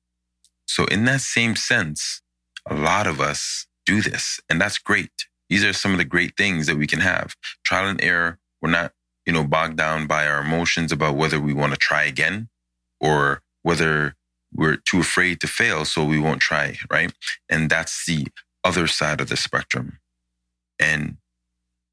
So, 0.66 0.84
in 0.84 1.04
that 1.06 1.20
same 1.20 1.56
sense, 1.56 2.22
a 2.68 2.74
lot 2.74 3.08
of 3.08 3.20
us 3.20 3.66
do 3.86 4.02
this, 4.02 4.40
and 4.48 4.60
that's 4.60 4.78
great. 4.78 5.10
These 5.48 5.64
are 5.64 5.72
some 5.72 5.92
of 5.92 5.98
the 5.98 6.04
great 6.04 6.36
things 6.36 6.66
that 6.66 6.76
we 6.76 6.86
can 6.86 7.00
have. 7.00 7.34
Trial 7.64 7.88
and 7.88 8.02
error. 8.02 8.38
We're 8.60 8.70
not, 8.70 8.92
you 9.26 9.32
know, 9.32 9.44
bogged 9.44 9.76
down 9.76 10.06
by 10.06 10.26
our 10.28 10.40
emotions 10.40 10.92
about 10.92 11.16
whether 11.16 11.40
we 11.40 11.52
want 11.52 11.72
to 11.72 11.78
try 11.78 12.04
again 12.04 12.48
or 13.02 13.42
whether 13.62 14.14
we're 14.54 14.76
too 14.76 15.00
afraid 15.00 15.40
to 15.40 15.46
fail, 15.46 15.84
so 15.84 16.04
we 16.04 16.18
won't 16.18 16.40
try, 16.40 16.76
right? 16.90 17.12
And 17.48 17.68
that's 17.68 18.06
the 18.06 18.26
other 18.64 18.86
side 18.86 19.20
of 19.20 19.28
the 19.28 19.36
spectrum. 19.36 19.98
And 20.78 21.16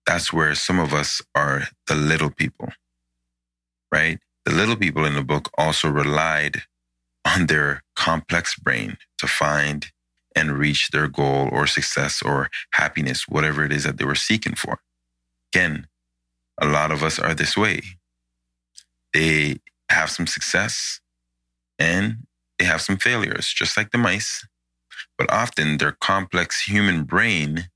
that's 0.05 0.31
where 0.33 0.55
some 0.55 0.79
of 0.79 0.93
us 0.93 1.21
are 1.35 1.63
the 1.87 1.95
little 1.95 2.29
people, 2.29 2.69
right? 3.91 4.19
The 4.45 4.51
little 4.51 4.75
people 4.75 5.05
in 5.05 5.13
the 5.15 5.23
book 5.23 5.49
also 5.57 5.89
relied 5.89 6.63
on 7.25 7.47
their 7.47 7.83
complex 7.95 8.55
brain 8.55 8.97
to 9.17 9.27
find 9.27 9.87
and 10.35 10.57
reach 10.57 10.89
their 10.89 11.07
goal 11.07 11.49
or 11.51 11.67
success 11.67 12.21
or 12.21 12.49
happiness, 12.73 13.27
whatever 13.27 13.63
it 13.63 13.71
is 13.71 13.83
that 13.83 13.97
they 13.97 14.05
were 14.05 14.15
seeking 14.15 14.55
for. 14.55 14.79
Again, 15.53 15.87
a 16.61 16.67
lot 16.67 16.91
of 16.91 17.03
us 17.03 17.19
are 17.19 17.33
this 17.33 17.57
way. 17.57 17.81
They 19.13 19.59
have 19.89 20.09
some 20.09 20.27
success 20.27 20.99
and 21.77 22.27
they 22.57 22.65
have 22.65 22.81
some 22.81 22.97
failures, 22.97 23.53
just 23.53 23.77
like 23.77 23.91
the 23.91 23.97
mice. 23.97 24.45
But 25.17 25.31
often 25.31 25.77
their 25.77 25.93
complex 25.93 26.63
human 26.63 27.03
brain 27.03 27.69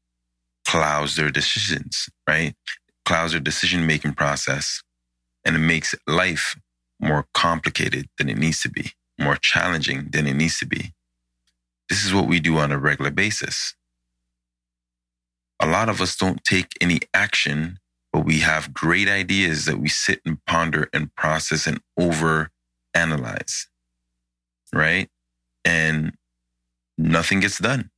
clouds 0.65 1.15
their 1.15 1.29
decisions, 1.29 2.09
right? 2.27 2.55
Clouds 3.05 3.33
their 3.33 3.41
decision 3.41 3.85
making 3.85 4.13
process 4.13 4.81
and 5.45 5.55
it 5.55 5.59
makes 5.59 5.95
life 6.07 6.55
more 6.99 7.25
complicated 7.33 8.07
than 8.17 8.29
it 8.29 8.37
needs 8.37 8.61
to 8.61 8.69
be, 8.69 8.91
more 9.19 9.35
challenging 9.35 10.09
than 10.11 10.27
it 10.27 10.33
needs 10.33 10.57
to 10.59 10.65
be. 10.65 10.93
This 11.89 12.05
is 12.05 12.13
what 12.13 12.27
we 12.27 12.39
do 12.39 12.57
on 12.57 12.71
a 12.71 12.77
regular 12.77 13.11
basis. 13.11 13.75
A 15.59 15.67
lot 15.67 15.89
of 15.89 16.01
us 16.01 16.15
don't 16.15 16.43
take 16.43 16.67
any 16.81 17.01
action, 17.13 17.79
but 18.13 18.25
we 18.25 18.39
have 18.39 18.73
great 18.73 19.09
ideas 19.09 19.65
that 19.65 19.79
we 19.79 19.89
sit 19.89 20.21
and 20.23 20.37
ponder 20.45 20.87
and 20.93 21.13
process 21.15 21.65
and 21.65 21.81
over 21.99 22.51
analyze. 22.93 23.67
Right. 24.73 25.09
And 25.65 26.13
nothing 26.97 27.39
gets 27.39 27.57
done. 27.57 27.89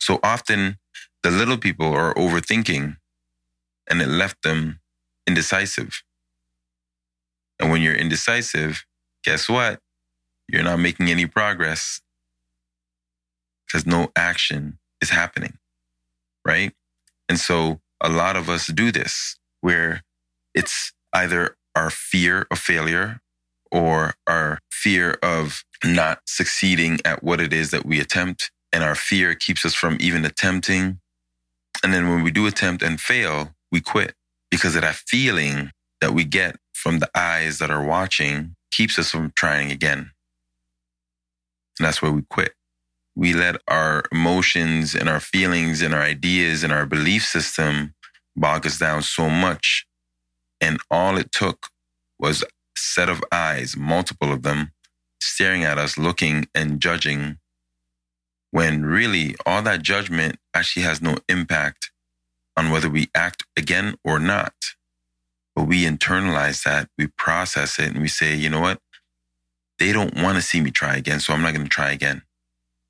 So 0.00 0.18
often 0.22 0.78
the 1.22 1.30
little 1.30 1.58
people 1.58 1.92
are 1.92 2.14
overthinking 2.14 2.96
and 3.90 4.00
it 4.00 4.08
left 4.08 4.42
them 4.42 4.80
indecisive. 5.26 6.02
And 7.60 7.70
when 7.70 7.82
you're 7.82 7.94
indecisive, 7.94 8.86
guess 9.22 9.50
what? 9.50 9.80
You're 10.48 10.62
not 10.62 10.78
making 10.78 11.10
any 11.10 11.26
progress 11.26 12.00
because 13.66 13.86
no 13.86 14.10
action 14.16 14.78
is 15.02 15.10
happening. 15.10 15.58
Right. 16.44 16.72
And 17.28 17.38
so 17.38 17.80
a 18.02 18.08
lot 18.08 18.36
of 18.36 18.50
us 18.50 18.66
do 18.66 18.92
this 18.92 19.36
where 19.60 20.02
it's 20.54 20.92
either 21.14 21.56
our 21.74 21.88
fear 21.88 22.46
of 22.50 22.58
failure 22.58 23.20
or 23.70 24.14
our 24.26 24.58
fear 24.70 25.18
of 25.22 25.64
not 25.84 26.20
succeeding 26.26 26.98
at 27.04 27.22
what 27.22 27.40
it 27.40 27.52
is 27.52 27.70
that 27.70 27.86
we 27.86 28.00
attempt. 28.00 28.50
And 28.72 28.82
our 28.82 28.94
fear 28.94 29.34
keeps 29.34 29.64
us 29.64 29.74
from 29.74 29.96
even 30.00 30.24
attempting. 30.24 31.00
And 31.82 31.94
then 31.94 32.08
when 32.08 32.22
we 32.22 32.30
do 32.30 32.46
attempt 32.46 32.82
and 32.82 33.00
fail, 33.00 33.54
we 33.70 33.80
quit 33.80 34.14
because 34.50 34.74
of 34.76 34.82
that 34.82 34.96
feeling 34.96 35.70
that 36.00 36.12
we 36.12 36.24
get 36.24 36.56
from 36.72 36.98
the 36.98 37.10
eyes 37.14 37.58
that 37.58 37.70
are 37.70 37.84
watching 37.84 38.56
keeps 38.70 38.98
us 38.98 39.10
from 39.10 39.32
trying 39.36 39.70
again. 39.70 40.10
And 41.78 41.86
that's 41.86 42.02
where 42.02 42.12
we 42.12 42.22
quit. 42.28 42.52
We 43.14 43.34
let 43.34 43.56
our 43.68 44.04
emotions 44.10 44.94
and 44.94 45.08
our 45.08 45.20
feelings 45.20 45.82
and 45.82 45.92
our 45.94 46.02
ideas 46.02 46.64
and 46.64 46.72
our 46.72 46.86
belief 46.86 47.24
system 47.24 47.94
bog 48.34 48.66
us 48.66 48.78
down 48.78 49.02
so 49.02 49.28
much. 49.28 49.86
And 50.60 50.80
all 50.90 51.18
it 51.18 51.32
took 51.32 51.66
was 52.18 52.42
a 52.42 52.46
set 52.76 53.08
of 53.08 53.22
eyes, 53.30 53.76
multiple 53.76 54.32
of 54.32 54.42
them, 54.42 54.72
staring 55.20 55.64
at 55.64 55.78
us, 55.78 55.98
looking 55.98 56.46
and 56.54 56.80
judging, 56.80 57.38
when 58.50 58.84
really 58.84 59.34
all 59.44 59.62
that 59.62 59.82
judgment 59.82 60.38
actually 60.54 60.84
has 60.84 61.02
no 61.02 61.16
impact 61.28 61.90
on 62.56 62.70
whether 62.70 62.88
we 62.88 63.08
act 63.14 63.44
again 63.56 63.96
or 64.04 64.18
not. 64.18 64.54
But 65.54 65.64
we 65.64 65.84
internalize 65.84 66.62
that, 66.64 66.88
we 66.96 67.08
process 67.08 67.78
it, 67.78 67.92
and 67.92 68.00
we 68.00 68.08
say, 68.08 68.34
you 68.34 68.48
know 68.48 68.60
what? 68.60 68.78
They 69.78 69.92
don't 69.92 70.16
want 70.16 70.36
to 70.36 70.42
see 70.42 70.60
me 70.60 70.70
try 70.70 70.96
again, 70.96 71.20
so 71.20 71.32
I'm 71.32 71.42
not 71.42 71.54
going 71.54 71.64
to 71.64 71.70
try 71.70 71.90
again. 71.90 72.22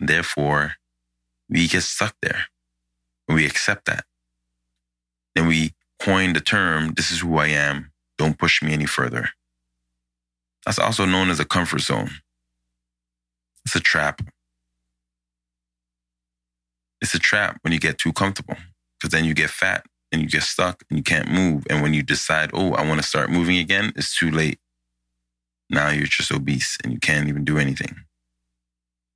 Therefore, 0.02 0.72
we 1.48 1.68
get 1.68 1.84
stuck 1.84 2.16
there. 2.22 2.46
And 3.28 3.36
we 3.36 3.46
accept 3.46 3.84
that. 3.84 4.04
Then 5.34 5.46
we 5.46 5.74
coin 6.00 6.32
the 6.32 6.40
term, 6.40 6.94
this 6.94 7.12
is 7.12 7.20
who 7.20 7.38
I 7.38 7.48
am. 7.48 7.92
Don't 8.18 8.36
push 8.36 8.62
me 8.62 8.72
any 8.72 8.86
further. 8.86 9.30
That's 10.66 10.78
also 10.78 11.04
known 11.04 11.30
as 11.30 11.38
a 11.38 11.44
comfort 11.44 11.80
zone. 11.80 12.10
It's 13.64 13.76
a 13.76 13.80
trap. 13.80 14.20
It's 17.00 17.14
a 17.14 17.18
trap 17.20 17.58
when 17.62 17.72
you 17.72 17.78
get 17.78 17.98
too 17.98 18.12
comfortable 18.12 18.56
because 18.98 19.12
then 19.12 19.24
you 19.24 19.34
get 19.34 19.50
fat 19.50 19.86
and 20.10 20.20
you 20.20 20.28
get 20.28 20.42
stuck 20.42 20.82
and 20.90 20.98
you 20.98 21.02
can't 21.02 21.30
move. 21.30 21.64
And 21.70 21.80
when 21.80 21.94
you 21.94 22.02
decide, 22.02 22.50
oh, 22.52 22.72
I 22.72 22.86
want 22.86 23.00
to 23.00 23.06
start 23.06 23.30
moving 23.30 23.56
again, 23.56 23.92
it's 23.96 24.16
too 24.16 24.30
late. 24.30 24.58
Now 25.70 25.90
you're 25.90 26.06
just 26.06 26.32
obese 26.32 26.76
and 26.82 26.92
you 26.92 26.98
can't 26.98 27.28
even 27.28 27.44
do 27.44 27.58
anything. 27.58 28.04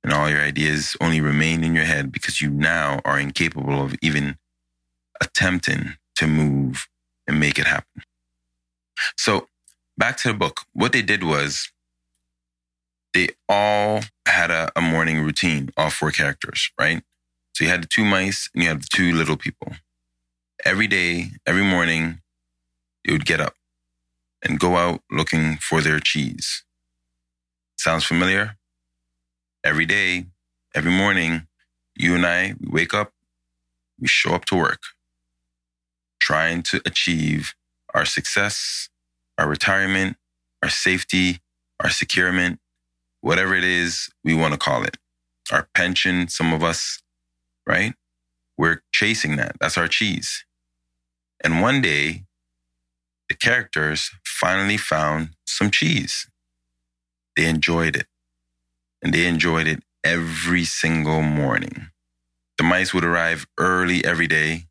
And 0.07 0.13
all 0.13 0.29
your 0.29 0.39
ideas 0.39 0.95
only 1.01 1.19
remain 1.19 1.65
in 1.65 1.75
your 1.75 1.83
head 1.83 2.13
because 2.13 2.39
you 2.39 2.49
now 2.49 3.01
are 3.03 3.19
incapable 3.19 3.83
of 3.83 3.93
even 4.01 4.37
attempting 5.19 5.97
to 6.15 6.27
move 6.27 6.87
and 7.27 7.41
make 7.41 7.59
it 7.59 7.67
happen. 7.67 8.03
So 9.17 9.49
back 9.97 10.15
to 10.19 10.29
the 10.29 10.33
book. 10.33 10.61
What 10.71 10.93
they 10.93 11.01
did 11.01 11.25
was 11.25 11.73
they 13.13 13.31
all 13.49 14.03
had 14.25 14.49
a, 14.49 14.71
a 14.77 14.81
morning 14.81 15.19
routine, 15.19 15.71
all 15.75 15.89
four 15.89 16.11
characters, 16.11 16.71
right? 16.79 17.03
So 17.53 17.65
you 17.65 17.69
had 17.69 17.83
the 17.83 17.87
two 17.87 18.05
mice 18.05 18.49
and 18.53 18.63
you 18.63 18.69
had 18.69 18.83
the 18.83 18.87
two 18.89 19.11
little 19.11 19.35
people. 19.35 19.73
Every 20.63 20.87
day, 20.87 21.31
every 21.45 21.63
morning, 21.63 22.21
they 23.03 23.11
would 23.11 23.25
get 23.25 23.41
up 23.41 23.55
and 24.41 24.57
go 24.57 24.77
out 24.77 25.01
looking 25.11 25.57
for 25.57 25.81
their 25.81 25.99
cheese. 25.99 26.63
Sounds 27.77 28.05
familiar? 28.05 28.55
Every 29.67 29.85
day, 29.85 30.27
every 30.73 30.93
morning, 30.93 31.45
you 31.93 32.15
and 32.15 32.25
I, 32.25 32.53
we 32.57 32.69
wake 32.69 32.93
up, 32.93 33.11
we 33.99 34.07
show 34.07 34.33
up 34.33 34.45
to 34.45 34.55
work, 34.55 34.79
trying 36.21 36.63
to 36.63 36.81
achieve 36.85 37.53
our 37.93 38.05
success, 38.05 38.87
our 39.37 39.45
retirement, 39.45 40.15
our 40.63 40.69
safety, 40.69 41.41
our 41.81 41.89
securement, 41.89 42.61
whatever 43.19 43.55
it 43.55 43.65
is 43.65 44.09
we 44.23 44.33
want 44.33 44.53
to 44.53 44.57
call 44.57 44.83
it. 44.83 44.95
Our 45.51 45.67
pension, 45.73 46.29
some 46.29 46.53
of 46.53 46.63
us, 46.63 47.03
right? 47.67 47.93
We're 48.57 48.83
chasing 48.93 49.35
that. 49.35 49.57
That's 49.59 49.77
our 49.77 49.89
cheese. 49.89 50.45
And 51.43 51.59
one 51.59 51.81
day, 51.81 52.23
the 53.27 53.35
characters 53.35 54.11
finally 54.23 54.77
found 54.77 55.31
some 55.45 55.71
cheese. 55.71 56.25
They 57.35 57.47
enjoyed 57.47 57.97
it. 57.97 58.07
And 59.01 59.13
they 59.13 59.27
enjoyed 59.27 59.67
it 59.67 59.83
every 60.03 60.65
single 60.65 61.21
morning. 61.21 61.89
The 62.57 62.63
mice 62.63 62.93
would 62.93 63.03
arrive 63.03 63.45
early 63.57 64.03
every 64.03 64.27
day. 64.27 64.63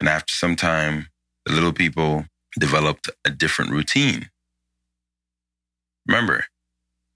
And 0.00 0.08
after 0.08 0.32
some 0.32 0.56
time, 0.56 1.08
the 1.44 1.52
little 1.52 1.72
people 1.72 2.26
developed 2.58 3.08
a 3.24 3.30
different 3.30 3.70
routine. 3.70 4.30
Remember, 6.06 6.46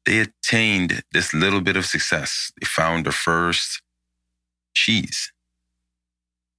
they 0.06 0.20
attained 0.20 1.02
this 1.12 1.34
little 1.34 1.60
bit 1.60 1.76
of 1.76 1.86
success. 1.86 2.52
They 2.60 2.66
found 2.66 3.04
the 3.04 3.12
first 3.12 3.82
cheese. 4.74 5.32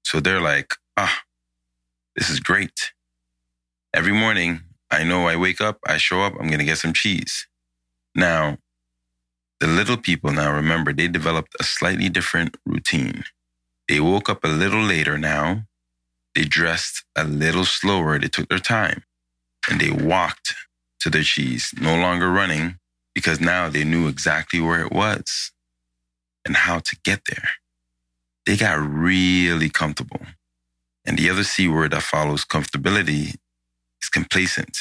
So 0.04 0.20
they're 0.20 0.42
like, 0.42 0.74
ah, 0.98 1.22
this 2.16 2.30
is 2.30 2.40
great. 2.40 2.92
Every 3.94 4.14
morning, 4.14 4.62
I 4.90 5.04
know 5.04 5.28
I 5.28 5.36
wake 5.36 5.62
up, 5.62 5.80
I 5.88 5.98
show 5.98 6.22
up, 6.22 6.34
I'm 6.34 6.48
going 6.48 6.60
to 6.60 6.66
get 6.66 6.78
some 6.78 6.94
cheese. 6.94 7.48
Now, 8.16 8.58
the 9.62 9.67
little 9.67 9.97
people 9.97 10.34
now 10.34 10.54
remember 10.54 10.93
they 10.93 11.10
developed 11.10 11.56
a 11.62 11.65
slightly 11.65 12.10
different 12.10 12.58
routine. 12.67 13.26
They 13.89 14.00
woke 14.00 14.30
up 14.30 14.43
a 14.43 14.50
little 14.50 14.84
later 14.84 15.17
now. 15.17 15.63
They 16.36 16.43
dressed 16.45 17.06
a 17.17 17.26
little 17.26 17.65
slower. 17.65 18.19
They 18.19 18.30
took 18.30 18.50
their 18.50 18.60
time 18.60 19.04
and 19.69 19.82
they 19.82 19.91
walked 19.91 20.56
to 21.02 21.10
their 21.10 21.24
cheese, 21.24 21.74
no 21.80 21.95
longer 21.97 22.30
running 22.32 22.78
because 23.15 23.41
now 23.41 23.69
they 23.69 23.84
knew 23.86 24.08
exactly 24.08 24.62
where 24.62 24.82
it 24.86 24.91
was 24.91 25.52
and 26.45 26.56
how 26.58 26.80
to 26.80 26.97
get 27.04 27.21
there. 27.30 27.50
They 28.45 28.58
got 28.58 28.80
really 28.80 29.69
comfortable. 29.69 30.21
And 31.06 31.17
the 31.17 31.30
other 31.30 31.43
C 31.45 31.67
word 31.67 31.91
that 31.91 32.04
follows 32.04 32.45
comfortability 32.45 33.36
is 34.02 34.10
complacent. 34.12 34.80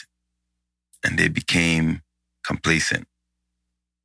And 1.04 1.18
they 1.18 1.28
became 1.28 2.02
complacent. 2.46 3.06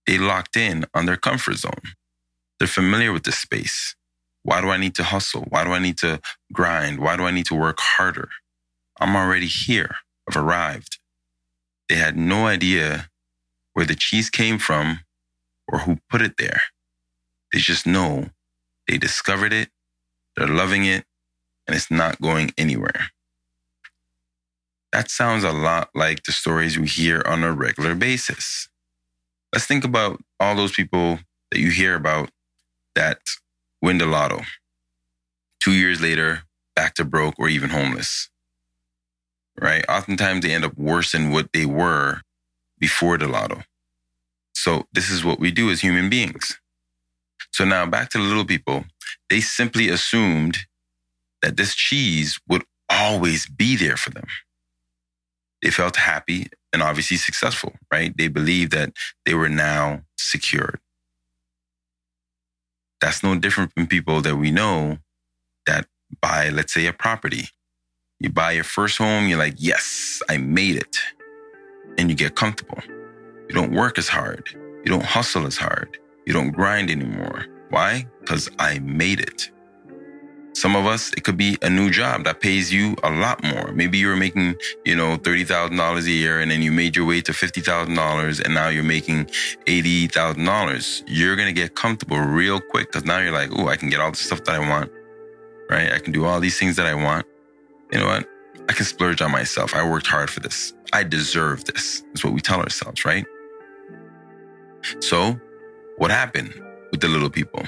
They 0.08 0.18
locked 0.18 0.56
in 0.56 0.86
on 0.94 1.06
their 1.06 1.18
comfort 1.18 1.58
zone. 1.58 1.94
They're 2.60 2.68
familiar 2.68 3.12
with 3.12 3.24
the 3.24 3.32
space. 3.32 3.96
Why 4.44 4.62
do 4.62 4.70
I 4.70 4.78
need 4.78 4.96
to 4.96 5.04
hustle? 5.04 5.46
Why 5.50 5.64
do 5.64 5.72
I 5.72 5.80
need 5.80 5.98
to 6.00 6.22
grind? 6.54 7.00
Why 7.00 7.18
do 7.18 7.24
I 7.24 7.32
need 7.32 7.48
to 7.48 7.56
work 7.56 7.80
harder? 7.80 8.30
I'm 9.00 9.16
already 9.16 9.48
here. 9.48 9.96
I've 10.30 10.38
arrived. 10.38 11.00
They 11.90 11.96
had 11.96 12.18
no 12.18 12.48
idea 12.48 13.10
where 13.74 13.86
the 13.86 13.96
cheese 13.96 14.30
came 14.30 14.58
from 14.58 15.02
or 15.68 15.80
who 15.80 16.00
put 16.10 16.22
it 16.22 16.38
there. 16.38 16.62
They 17.52 17.60
just 17.60 17.86
know 17.88 18.30
they 18.88 18.98
discovered 18.98 19.54
it, 19.54 19.70
they're 20.36 20.48
loving 20.48 20.86
it, 20.86 21.06
and 21.68 21.76
it's 21.76 21.92
not 21.92 22.22
going 22.22 22.52
anywhere. 22.58 23.08
That 24.92 25.10
sounds 25.10 25.44
a 25.44 25.52
lot 25.52 25.90
like 25.94 26.24
the 26.24 26.32
stories 26.32 26.78
we 26.78 26.88
hear 26.88 27.22
on 27.26 27.44
a 27.44 27.52
regular 27.52 27.96
basis. 27.96 28.70
Let's 29.56 29.68
think 29.68 29.86
about 29.86 30.22
all 30.38 30.54
those 30.54 30.74
people 30.74 31.18
that 31.50 31.62
you 31.62 31.72
hear 31.72 31.96
about 31.96 32.30
that 32.94 33.20
win 33.82 34.00
the 34.00 34.06
lotto. 34.06 34.42
Two 35.64 35.72
years 35.72 36.02
later, 36.02 36.42
back 36.76 36.94
to 36.96 37.06
broke 37.06 37.36
or 37.40 37.48
even 37.48 37.70
homeless. 37.70 38.30
Right? 39.58 39.86
Oftentimes 39.88 40.44
they 40.44 40.54
end 40.54 40.66
up 40.66 40.78
worse 40.78 41.14
than 41.14 41.32
what 41.32 41.54
they 41.54 41.66
were 41.66 42.20
before 42.80 43.18
the 43.18 43.30
lotto. 43.30 43.64
So 44.54 44.88
this 44.92 45.10
is 45.10 45.24
what 45.24 45.40
we 45.40 45.52
do 45.52 45.72
as 45.72 45.80
human 45.80 46.10
beings. 46.10 46.60
So 47.54 47.64
now 47.64 47.86
back 47.86 48.10
to 48.10 48.18
the 48.18 48.26
little 48.26 48.44
people. 48.44 48.84
They 49.30 49.40
simply 49.40 49.88
assumed 49.88 50.58
that 51.42 51.56
this 51.56 51.76
cheese 51.76 52.42
would 52.50 52.66
always 52.90 53.48
be 53.48 53.78
there 53.78 53.96
for 53.96 54.10
them. 54.10 54.28
They 55.62 55.72
felt 55.72 55.96
happy 55.96 56.48
and 56.76 56.84
obviously 56.84 57.16
successful, 57.16 57.72
right? 57.90 58.16
They 58.18 58.28
believed 58.28 58.74
that 58.74 58.92
they 59.26 59.34
were 59.34 59.48
now 59.48 60.02
secured. 60.18 60.82
That's 63.00 63.24
no 63.24 63.40
different 63.40 63.72
from 63.74 63.88
people 63.88 64.20
that 64.22 64.36
we 64.36 64.52
know 64.52 64.98
that 65.68 65.88
buy, 66.22 66.50
let's 66.50 66.74
say, 66.74 66.86
a 66.88 66.92
property. 66.92 67.48
You 68.20 68.30
buy 68.30 68.52
your 68.52 68.66
first 68.66 68.98
home, 68.98 69.30
you're 69.30 69.40
like, 69.40 69.56
yes, 69.58 70.22
I 70.30 70.36
made 70.36 70.76
it. 70.76 70.98
And 71.98 72.10
you 72.10 72.16
get 72.16 72.36
comfortable. 72.36 72.80
You 73.48 73.56
don't 73.56 73.72
work 73.72 73.98
as 73.98 74.10
hard. 74.10 74.50
You 74.54 74.92
don't 74.92 75.06
hustle 75.06 75.48
as 75.48 75.56
hard. 75.56 75.98
You 76.26 76.34
don't 76.34 76.52
grind 76.52 76.92
anymore. 76.92 77.46
Why? 77.70 78.06
Because 78.20 78.52
I 78.60 78.80
made 78.80 79.22
it. 79.22 79.50
Some 80.56 80.78
of 80.78 80.86
us, 80.86 81.12
it 81.18 81.26
could 81.26 81.36
be 81.36 81.58
a 81.62 81.70
new 81.70 81.90
job 81.92 82.24
that 82.24 82.40
pays 82.40 82.72
you 82.72 82.96
a 83.04 83.12
lot 83.12 83.44
more. 83.44 83.74
Maybe 83.74 83.98
you 83.98 84.08
were 84.08 84.16
making, 84.16 84.56
you 84.86 84.96
know, 84.96 85.18
$30,000 85.18 86.06
a 86.06 86.12
year 86.12 86.40
and 86.40 86.50
then 86.50 86.62
you 86.62 86.72
made 86.72 86.96
your 86.96 87.06
way 87.06 87.20
to 87.24 87.34
$50,000 87.34 88.42
and 88.42 88.54
now 88.54 88.70
you're 88.70 88.82
making 88.82 89.26
$80,000. 89.68 91.04
You're 91.08 91.36
going 91.36 91.50
to 91.50 91.54
get 91.54 91.76
comfortable 91.76 92.20
real 92.20 92.62
quick 92.62 92.88
because 92.88 93.04
now 93.04 93.20
you're 93.20 93.34
like, 93.34 93.50
oh, 93.52 93.68
I 93.68 93.76
can 93.76 93.90
get 93.90 94.00
all 94.00 94.12
the 94.12 94.18
stuff 94.18 94.46
that 94.46 94.56
I 94.56 94.60
want, 94.60 94.90
right? 95.70 95.92
I 95.92 96.00
can 96.00 96.14
do 96.14 96.24
all 96.24 96.40
these 96.40 96.58
things 96.58 96.78
that 96.78 96.86
I 96.86 96.96
want. 96.96 97.26
You 97.92 98.00
know 98.00 98.08
what? 98.08 98.26
I 98.70 98.72
can 98.72 98.86
splurge 98.86 99.22
on 99.22 99.32
myself. 99.32 99.76
I 99.76 99.88
worked 99.88 100.08
hard 100.08 100.30
for 100.30 100.40
this. 100.40 100.74
I 100.94 101.04
deserve 101.04 101.66
this, 101.66 102.02
is 102.14 102.24
what 102.24 102.32
we 102.32 102.40
tell 102.40 102.62
ourselves, 102.62 103.04
right? 103.04 103.26
So, 105.02 105.38
what 105.98 106.12
happened 106.12 106.54
with 106.92 107.02
the 107.02 107.10
little 107.10 107.30
people? 107.30 107.66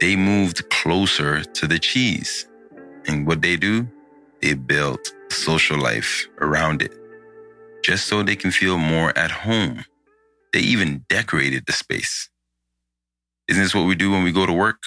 They 0.00 0.16
moved 0.16 0.68
closer 0.70 1.42
to 1.42 1.66
the 1.66 1.78
cheese. 1.78 2.46
And 3.06 3.26
what 3.26 3.42
they 3.42 3.56
do, 3.56 3.88
they 4.42 4.54
built 4.54 5.14
social 5.30 5.78
life 5.78 6.26
around 6.40 6.82
it 6.82 6.92
just 7.82 8.06
so 8.06 8.22
they 8.22 8.36
can 8.36 8.50
feel 8.50 8.78
more 8.78 9.16
at 9.16 9.30
home. 9.30 9.84
They 10.52 10.60
even 10.60 11.04
decorated 11.08 11.64
the 11.66 11.72
space. 11.72 12.28
Isn't 13.48 13.62
this 13.62 13.74
what 13.74 13.86
we 13.86 13.94
do 13.94 14.10
when 14.10 14.24
we 14.24 14.32
go 14.32 14.44
to 14.44 14.52
work? 14.52 14.82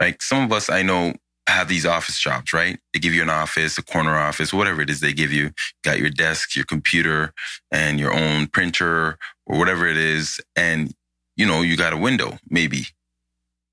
Like 0.00 0.22
some 0.22 0.44
of 0.44 0.52
us 0.52 0.68
I 0.68 0.82
know 0.82 1.14
have 1.48 1.68
these 1.68 1.86
office 1.86 2.18
jobs, 2.20 2.52
right? 2.52 2.78
They 2.92 3.00
give 3.00 3.14
you 3.14 3.22
an 3.22 3.30
office, 3.30 3.78
a 3.78 3.82
corner 3.82 4.16
office, 4.16 4.52
whatever 4.52 4.82
it 4.82 4.90
is 4.90 5.00
they 5.00 5.12
give 5.12 5.32
you. 5.32 5.44
you 5.44 5.52
got 5.84 5.98
your 5.98 6.10
desk, 6.10 6.54
your 6.54 6.66
computer, 6.66 7.32
and 7.70 7.98
your 7.98 8.12
own 8.12 8.48
printer 8.48 9.18
or 9.46 9.58
whatever 9.58 9.86
it 9.86 9.96
is. 9.96 10.40
And, 10.56 10.92
you 11.36 11.46
know, 11.46 11.62
you 11.62 11.76
got 11.76 11.94
a 11.94 11.96
window, 11.96 12.38
maybe 12.50 12.88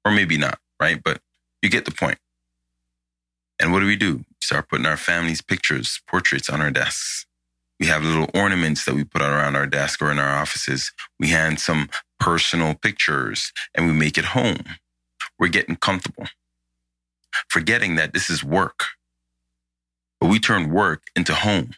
or 0.06 0.12
maybe 0.12 0.38
not, 0.38 0.60
right? 0.80 1.02
But 1.04 1.20
you 1.62 1.70
get 1.70 1.86
the 1.86 1.91
point. 1.91 2.20
And 3.60 3.72
what 3.74 3.80
do 3.82 3.88
we 3.88 3.96
do? 3.96 4.18
We 4.18 4.26
start 4.41 4.70
putting 4.70 4.86
our 4.86 4.98
family's 4.98 5.41
pictures, 5.41 6.02
portraits 6.08 6.50
on 6.50 6.62
our 6.62 6.72
desks. 6.72 7.26
We 7.80 7.88
have 7.88 8.04
little 8.04 8.30
ornaments 8.34 8.86
that 8.86 8.96
we 8.96 9.04
put 9.04 9.22
around 9.22 9.56
our 9.56 9.68
desk 9.68 10.02
or 10.02 10.12
in 10.12 10.20
our 10.20 10.36
offices. 10.38 10.91
We 11.20 11.30
hand 11.30 11.60
some 11.60 11.89
personal 12.20 12.76
pictures 12.76 13.52
and 13.76 13.88
we 13.88 13.94
make 13.94 14.18
it 14.18 14.26
home. 14.26 14.63
We're 15.39 15.50
getting 15.50 15.76
comfortable, 15.76 16.28
forgetting 17.50 17.96
that 17.96 18.13
this 18.13 18.30
is 18.30 18.44
work. 18.44 18.86
But 20.22 20.30
we 20.30 20.39
turn 20.39 20.72
work 20.72 21.04
into 21.15 21.36
home, 21.36 21.72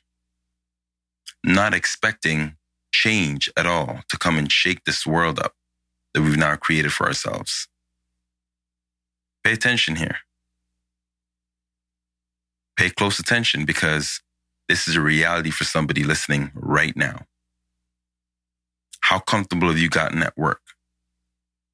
not 1.44 1.74
expecting 1.74 2.56
change 2.94 3.50
at 3.58 3.66
all 3.66 4.02
to 4.10 4.18
come 4.18 4.38
and 4.38 4.52
shake 4.52 4.86
this 4.86 5.06
world 5.06 5.40
up 5.40 5.54
that 6.14 6.22
we've 6.22 6.38
now 6.38 6.56
created 6.56 6.94
for 6.94 7.08
ourselves. 7.08 7.68
Pay 9.48 9.54
attention 9.54 9.96
here. 9.96 10.18
Pay 12.76 12.90
close 12.90 13.18
attention 13.18 13.64
because 13.64 14.20
this 14.68 14.90
is 14.90 14.98
a 14.98 15.02
reality 15.02 15.52
for 15.52 15.64
somebody 15.64 16.04
listening 16.04 16.52
right 16.54 16.94
now. 16.98 17.22
How 19.00 19.20
comfortable 19.20 19.70
have 19.70 19.78
you 19.78 19.88
gotten 19.88 20.22
at 20.22 20.38
work 20.38 20.60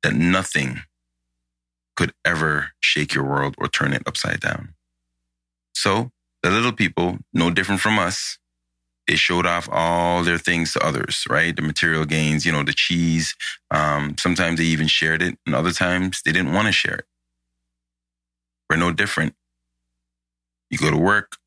that 0.04 0.14
nothing 0.14 0.82
could 1.96 2.14
ever 2.24 2.74
shake 2.80 3.16
your 3.16 3.24
world 3.24 3.56
or 3.58 3.68
turn 3.68 3.92
it 3.92 4.04
upside 4.06 4.42
down? 4.42 4.76
So 5.74 6.12
the 6.44 6.52
little 6.52 6.74
people, 6.74 7.18
no 7.34 7.50
different 7.50 7.82
from 7.82 7.98
us, 7.98 8.38
they 9.08 9.16
showed 9.16 9.48
off 9.48 9.68
all 9.72 10.24
their 10.24 10.38
things 10.38 10.74
to 10.74 10.86
others, 10.86 11.24
right? 11.28 11.56
The 11.56 11.64
material 11.64 12.06
gains, 12.06 12.46
you 12.46 12.52
know, 12.52 12.62
the 12.62 12.72
cheese. 12.72 13.36
Um, 13.72 14.16
sometimes 14.20 14.60
they 14.60 14.66
even 14.66 14.86
shared 14.86 15.24
it, 15.24 15.40
and 15.48 15.56
other 15.56 15.72
times 15.72 16.22
they 16.24 16.32
didn't 16.32 16.54
want 16.54 16.68
to 16.68 16.72
share 16.72 16.98
it. 16.98 17.06
We're 18.74 18.78
no 18.78 18.92
different. 18.92 19.36
You 20.72 20.80
go 20.80 20.90
to 20.90 20.98
work, 20.98 21.38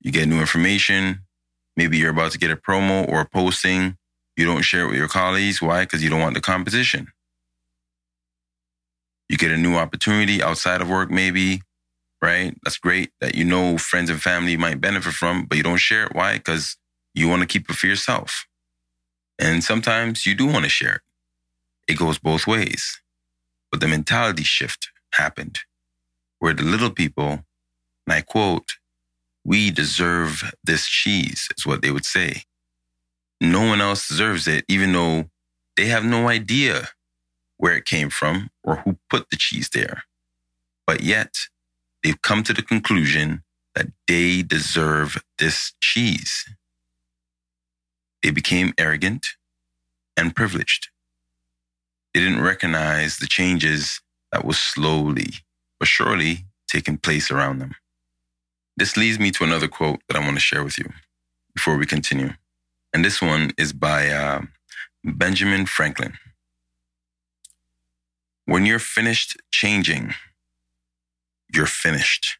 you 0.00 0.10
get 0.10 0.26
new 0.26 0.40
information. 0.40 1.20
Maybe 1.76 1.98
you're 1.98 2.10
about 2.10 2.32
to 2.32 2.38
get 2.38 2.50
a 2.50 2.56
promo 2.56 3.08
or 3.08 3.20
a 3.20 3.24
posting. 3.24 3.96
You 4.36 4.46
don't 4.46 4.62
share 4.62 4.86
it 4.86 4.88
with 4.88 4.96
your 4.96 5.06
colleagues. 5.06 5.62
Why? 5.62 5.84
Because 5.84 6.02
you 6.02 6.10
don't 6.10 6.20
want 6.20 6.34
the 6.34 6.40
competition. 6.40 7.06
You 9.28 9.36
get 9.38 9.52
a 9.52 9.56
new 9.56 9.76
opportunity 9.76 10.42
outside 10.42 10.80
of 10.80 10.90
work, 10.90 11.12
maybe, 11.12 11.62
right? 12.20 12.56
That's 12.64 12.76
great 12.76 13.12
that 13.20 13.36
you 13.36 13.44
know 13.44 13.78
friends 13.78 14.10
and 14.10 14.20
family 14.20 14.56
might 14.56 14.80
benefit 14.80 15.12
from, 15.12 15.44
but 15.44 15.56
you 15.56 15.62
don't 15.62 15.76
share 15.76 16.06
it. 16.06 16.12
Why? 16.12 16.38
Because 16.38 16.76
you 17.14 17.28
want 17.28 17.42
to 17.42 17.46
keep 17.46 17.70
it 17.70 17.76
for 17.76 17.86
yourself. 17.86 18.48
And 19.38 19.62
sometimes 19.62 20.26
you 20.26 20.34
do 20.34 20.46
want 20.46 20.64
to 20.64 20.68
share 20.68 20.96
it. 20.96 21.02
It 21.92 21.98
goes 21.98 22.18
both 22.18 22.48
ways. 22.48 23.00
But 23.70 23.80
the 23.80 23.86
mentality 23.86 24.42
shift 24.42 24.90
happened 25.12 25.60
where 26.42 26.52
the 26.52 26.64
little 26.64 26.90
people, 26.90 27.44
and 28.04 28.08
I 28.08 28.20
quote, 28.20 28.72
we 29.44 29.70
deserve 29.70 30.52
this 30.64 30.88
cheese, 30.88 31.48
is 31.56 31.64
what 31.64 31.82
they 31.82 31.92
would 31.92 32.04
say. 32.04 32.42
No 33.40 33.64
one 33.64 33.80
else 33.80 34.08
deserves 34.08 34.48
it, 34.48 34.64
even 34.66 34.92
though 34.92 35.26
they 35.76 35.86
have 35.86 36.04
no 36.04 36.28
idea 36.28 36.88
where 37.58 37.76
it 37.76 37.84
came 37.84 38.10
from 38.10 38.50
or 38.64 38.78
who 38.78 38.98
put 39.08 39.30
the 39.30 39.36
cheese 39.36 39.70
there. 39.72 40.02
But 40.84 41.04
yet, 41.04 41.32
they've 42.02 42.20
come 42.20 42.42
to 42.42 42.52
the 42.52 42.62
conclusion 42.62 43.44
that 43.76 43.92
they 44.08 44.42
deserve 44.42 45.22
this 45.38 45.74
cheese. 45.80 46.44
They 48.24 48.32
became 48.32 48.74
arrogant 48.76 49.28
and 50.16 50.34
privileged. 50.34 50.88
They 52.12 52.18
didn't 52.18 52.42
recognize 52.42 53.18
the 53.18 53.28
changes 53.28 54.00
that 54.32 54.44
was 54.44 54.58
slowly 54.58 55.34
but 55.82 55.88
surely 55.88 56.44
taking 56.68 56.96
place 56.96 57.28
around 57.28 57.58
them. 57.58 57.74
This 58.76 58.96
leads 58.96 59.18
me 59.18 59.32
to 59.32 59.42
another 59.42 59.66
quote 59.66 59.98
that 60.06 60.16
I 60.16 60.20
want 60.20 60.34
to 60.34 60.40
share 60.40 60.62
with 60.62 60.78
you 60.78 60.88
before 61.56 61.76
we 61.76 61.86
continue. 61.86 62.34
And 62.94 63.04
this 63.04 63.20
one 63.20 63.50
is 63.58 63.72
by 63.72 64.08
uh, 64.08 64.42
Benjamin 65.02 65.66
Franklin. 65.66 66.12
When 68.44 68.64
you're 68.64 68.78
finished 68.78 69.36
changing, 69.50 70.14
you're 71.52 71.66
finished. 71.66 72.38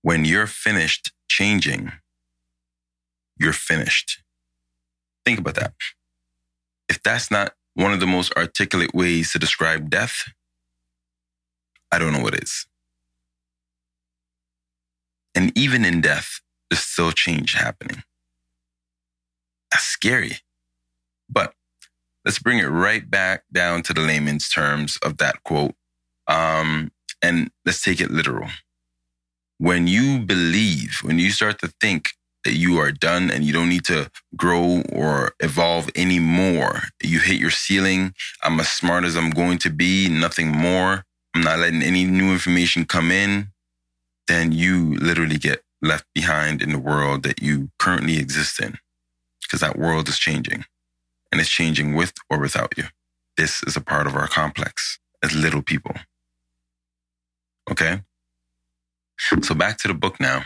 When 0.00 0.24
you're 0.24 0.46
finished 0.46 1.12
changing, 1.28 1.92
you're 3.38 3.52
finished. 3.52 4.22
Think 5.26 5.38
about 5.38 5.56
that. 5.56 5.74
If 6.88 7.02
that's 7.02 7.30
not 7.30 7.52
one 7.74 7.92
of 7.92 8.00
the 8.00 8.06
most 8.06 8.32
articulate 8.38 8.94
ways 8.94 9.32
to 9.32 9.38
describe 9.38 9.90
death, 9.90 10.32
I 11.90 11.98
don't 11.98 12.12
know 12.12 12.22
what 12.22 12.34
is. 12.34 12.66
And 15.34 15.56
even 15.56 15.84
in 15.84 16.00
death, 16.00 16.40
there's 16.68 16.82
still 16.82 17.12
change 17.12 17.54
happening. 17.54 18.02
That's 19.70 19.84
scary. 19.84 20.38
But 21.28 21.54
let's 22.24 22.38
bring 22.38 22.58
it 22.58 22.66
right 22.66 23.08
back 23.08 23.44
down 23.52 23.82
to 23.84 23.94
the 23.94 24.00
layman's 24.00 24.48
terms 24.48 24.98
of 25.02 25.18
that 25.18 25.42
quote. 25.44 25.74
Um, 26.26 26.90
and 27.22 27.50
let's 27.64 27.82
take 27.82 28.00
it 28.00 28.10
literal. 28.10 28.48
When 29.58 29.86
you 29.86 30.20
believe, 30.20 31.00
when 31.02 31.18
you 31.18 31.30
start 31.30 31.58
to 31.60 31.72
think 31.80 32.10
that 32.44 32.54
you 32.54 32.78
are 32.78 32.92
done 32.92 33.30
and 33.30 33.44
you 33.44 33.52
don't 33.52 33.68
need 33.68 33.84
to 33.86 34.10
grow 34.36 34.82
or 34.92 35.32
evolve 35.40 35.90
anymore, 35.94 36.82
you 37.02 37.18
hit 37.18 37.38
your 37.38 37.50
ceiling. 37.50 38.14
I'm 38.42 38.60
as 38.60 38.68
smart 38.68 39.04
as 39.04 39.16
I'm 39.16 39.30
going 39.30 39.58
to 39.58 39.70
be, 39.70 40.08
nothing 40.08 40.48
more. 40.48 41.04
I'm 41.34 41.42
not 41.42 41.58
letting 41.58 41.82
any 41.82 42.04
new 42.04 42.32
information 42.32 42.84
come 42.84 43.10
in, 43.10 43.48
then 44.26 44.52
you 44.52 44.96
literally 44.96 45.38
get 45.38 45.62
left 45.80 46.06
behind 46.14 46.62
in 46.62 46.72
the 46.72 46.78
world 46.78 47.22
that 47.22 47.42
you 47.42 47.70
currently 47.78 48.18
exist 48.18 48.60
in 48.60 48.78
because 49.42 49.60
that 49.60 49.78
world 49.78 50.08
is 50.08 50.18
changing 50.18 50.64
and 51.30 51.40
it's 51.40 51.50
changing 51.50 51.94
with 51.94 52.12
or 52.28 52.38
without 52.38 52.76
you. 52.76 52.84
This 53.36 53.62
is 53.62 53.76
a 53.76 53.80
part 53.80 54.06
of 54.06 54.16
our 54.16 54.26
complex 54.26 54.98
as 55.22 55.34
little 55.34 55.62
people. 55.62 55.94
Okay. 57.70 58.02
So 59.42 59.54
back 59.54 59.78
to 59.78 59.88
the 59.88 59.94
book 59.94 60.20
now. 60.20 60.44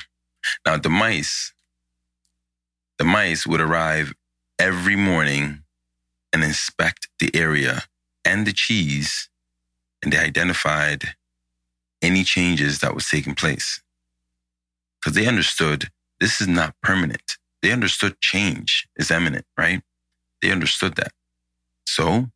Now 0.66 0.76
the 0.76 0.90
mice, 0.90 1.52
the 2.98 3.04
mice 3.04 3.46
would 3.46 3.60
arrive 3.60 4.12
every 4.58 4.96
morning 4.96 5.62
and 6.32 6.42
inspect 6.42 7.08
the 7.20 7.34
area 7.34 7.84
and 8.24 8.46
the 8.46 8.52
cheese 8.52 9.28
and 10.02 10.12
they 10.12 10.18
identified 10.18 11.14
any 12.02 12.24
changes 12.24 12.80
that 12.80 12.94
was 12.94 13.08
taking 13.08 13.34
place. 13.34 13.80
Because 15.00 15.14
they 15.14 15.26
understood 15.26 15.90
this 16.20 16.40
is 16.40 16.48
not 16.48 16.74
permanent. 16.82 17.36
They 17.62 17.72
understood 17.72 18.20
change 18.20 18.88
is 18.96 19.10
imminent, 19.10 19.46
right? 19.56 19.82
They 20.40 20.50
understood 20.50 20.96
that. 20.96 21.12
So 21.86 22.26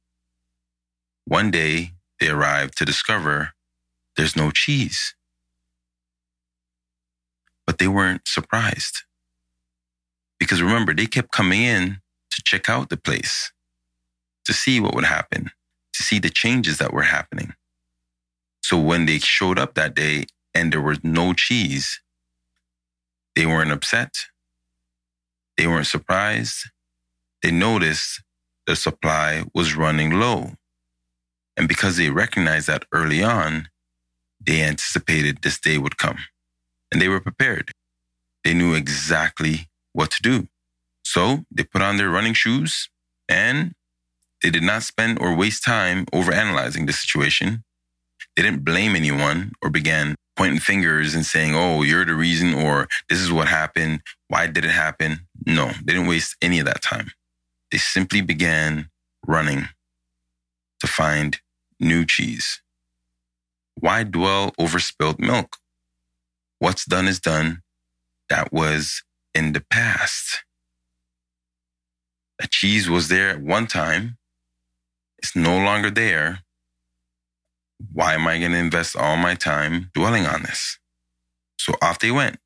one 1.24 1.50
day 1.50 1.92
they 2.20 2.28
arrived 2.28 2.78
to 2.78 2.84
discover 2.84 3.50
there's 4.16 4.36
no 4.36 4.50
cheese. 4.50 5.14
But 7.66 7.78
they 7.78 7.88
weren't 7.88 8.28
surprised. 8.28 9.02
Because 10.38 10.62
remember, 10.62 10.94
they 10.94 11.06
kept 11.06 11.32
coming 11.32 11.62
in 11.62 11.98
to 12.30 12.42
check 12.44 12.68
out 12.68 12.88
the 12.90 12.96
place, 12.96 13.52
to 14.44 14.52
see 14.52 14.78
what 14.78 14.94
would 14.94 15.04
happen, 15.04 15.50
to 15.96 16.02
see 16.02 16.18
the 16.18 16.30
changes 16.30 16.78
that 16.78 16.92
were 16.92 17.02
happening. 17.02 17.54
So 18.62 18.78
when 18.78 19.06
they 19.06 19.18
showed 19.18 19.58
up 19.58 19.74
that 19.74 19.94
day 19.94 20.26
and 20.54 20.72
there 20.72 20.80
was 20.80 20.98
no 21.02 21.32
cheese, 21.32 22.00
they 23.34 23.46
weren't 23.46 23.70
upset. 23.70 24.14
They 25.56 25.66
weren't 25.66 25.86
surprised. 25.86 26.70
They 27.42 27.50
noticed 27.50 28.22
the 28.66 28.76
supply 28.76 29.44
was 29.54 29.76
running 29.76 30.18
low. 30.18 30.52
And 31.56 31.68
because 31.68 31.96
they 31.96 32.10
recognized 32.10 32.66
that 32.66 32.84
early 32.92 33.22
on, 33.22 33.68
they 34.44 34.62
anticipated 34.62 35.42
this 35.42 35.58
day 35.58 35.78
would 35.78 35.96
come 35.96 36.18
and 36.92 37.00
they 37.00 37.08
were 37.08 37.20
prepared. 37.20 37.70
They 38.44 38.52
knew 38.52 38.74
exactly 38.74 39.68
what 39.92 40.10
to 40.12 40.22
do. 40.22 40.48
So 41.04 41.44
they 41.50 41.64
put 41.64 41.82
on 41.82 41.96
their 41.96 42.10
running 42.10 42.34
shoes 42.34 42.90
and 43.28 43.74
they 44.46 44.50
did 44.50 44.62
not 44.62 44.84
spend 44.84 45.18
or 45.20 45.34
waste 45.34 45.64
time 45.64 46.06
over 46.12 46.32
analyzing 46.32 46.86
the 46.86 46.92
situation. 46.92 47.64
They 48.36 48.44
didn't 48.44 48.64
blame 48.64 48.94
anyone 48.94 49.50
or 49.60 49.70
began 49.70 50.14
pointing 50.36 50.60
fingers 50.60 51.16
and 51.16 51.26
saying, 51.26 51.56
oh, 51.56 51.82
you're 51.82 52.04
the 52.04 52.14
reason 52.14 52.54
or 52.54 52.86
this 53.08 53.18
is 53.18 53.32
what 53.32 53.48
happened. 53.48 54.02
Why 54.28 54.46
did 54.46 54.64
it 54.64 54.70
happen? 54.70 55.26
No, 55.44 55.72
they 55.82 55.94
didn't 55.94 56.06
waste 56.06 56.36
any 56.40 56.60
of 56.60 56.66
that 56.66 56.80
time. 56.80 57.10
They 57.72 57.78
simply 57.78 58.20
began 58.20 58.88
running 59.26 59.68
to 60.78 60.86
find 60.86 61.40
new 61.80 62.06
cheese. 62.06 62.62
Why 63.74 64.04
dwell 64.04 64.54
over 64.60 64.78
spilled 64.78 65.18
milk? 65.18 65.56
What's 66.60 66.84
done 66.84 67.08
is 67.08 67.18
done. 67.18 67.62
That 68.28 68.52
was 68.52 69.02
in 69.34 69.54
the 69.54 69.64
past. 69.72 70.44
A 72.40 72.46
cheese 72.46 72.88
was 72.88 73.08
there 73.08 73.30
at 73.30 73.40
one 73.40 73.66
time. 73.66 74.18
It's 75.18 75.34
no 75.34 75.56
longer 75.56 75.90
there. 75.90 76.40
Why 77.92 78.14
am 78.14 78.26
I 78.26 78.38
going 78.38 78.52
to 78.52 78.58
invest 78.58 78.96
all 78.96 79.16
my 79.16 79.34
time 79.34 79.90
dwelling 79.94 80.26
on 80.26 80.42
this? 80.42 80.78
So 81.58 81.74
off 81.82 81.98
they 81.98 82.10
went. 82.10 82.38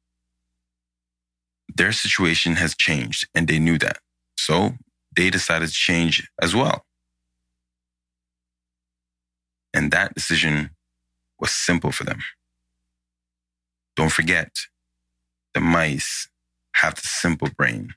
Their 1.76 1.92
situation 1.92 2.56
has 2.56 2.74
changed 2.74 3.28
and 3.34 3.46
they 3.46 3.58
knew 3.58 3.78
that. 3.78 3.98
So 4.36 4.74
they 5.14 5.30
decided 5.30 5.68
to 5.68 5.74
change 5.74 6.28
as 6.40 6.54
well. 6.54 6.84
And 9.72 9.92
that 9.92 10.14
decision 10.14 10.70
was 11.38 11.52
simple 11.52 11.92
for 11.92 12.04
them. 12.04 12.20
Don't 13.96 14.12
forget, 14.12 14.50
the 15.54 15.60
mice 15.60 16.28
have 16.74 16.94
the 16.96 17.06
simple 17.06 17.48
brain. 17.56 17.94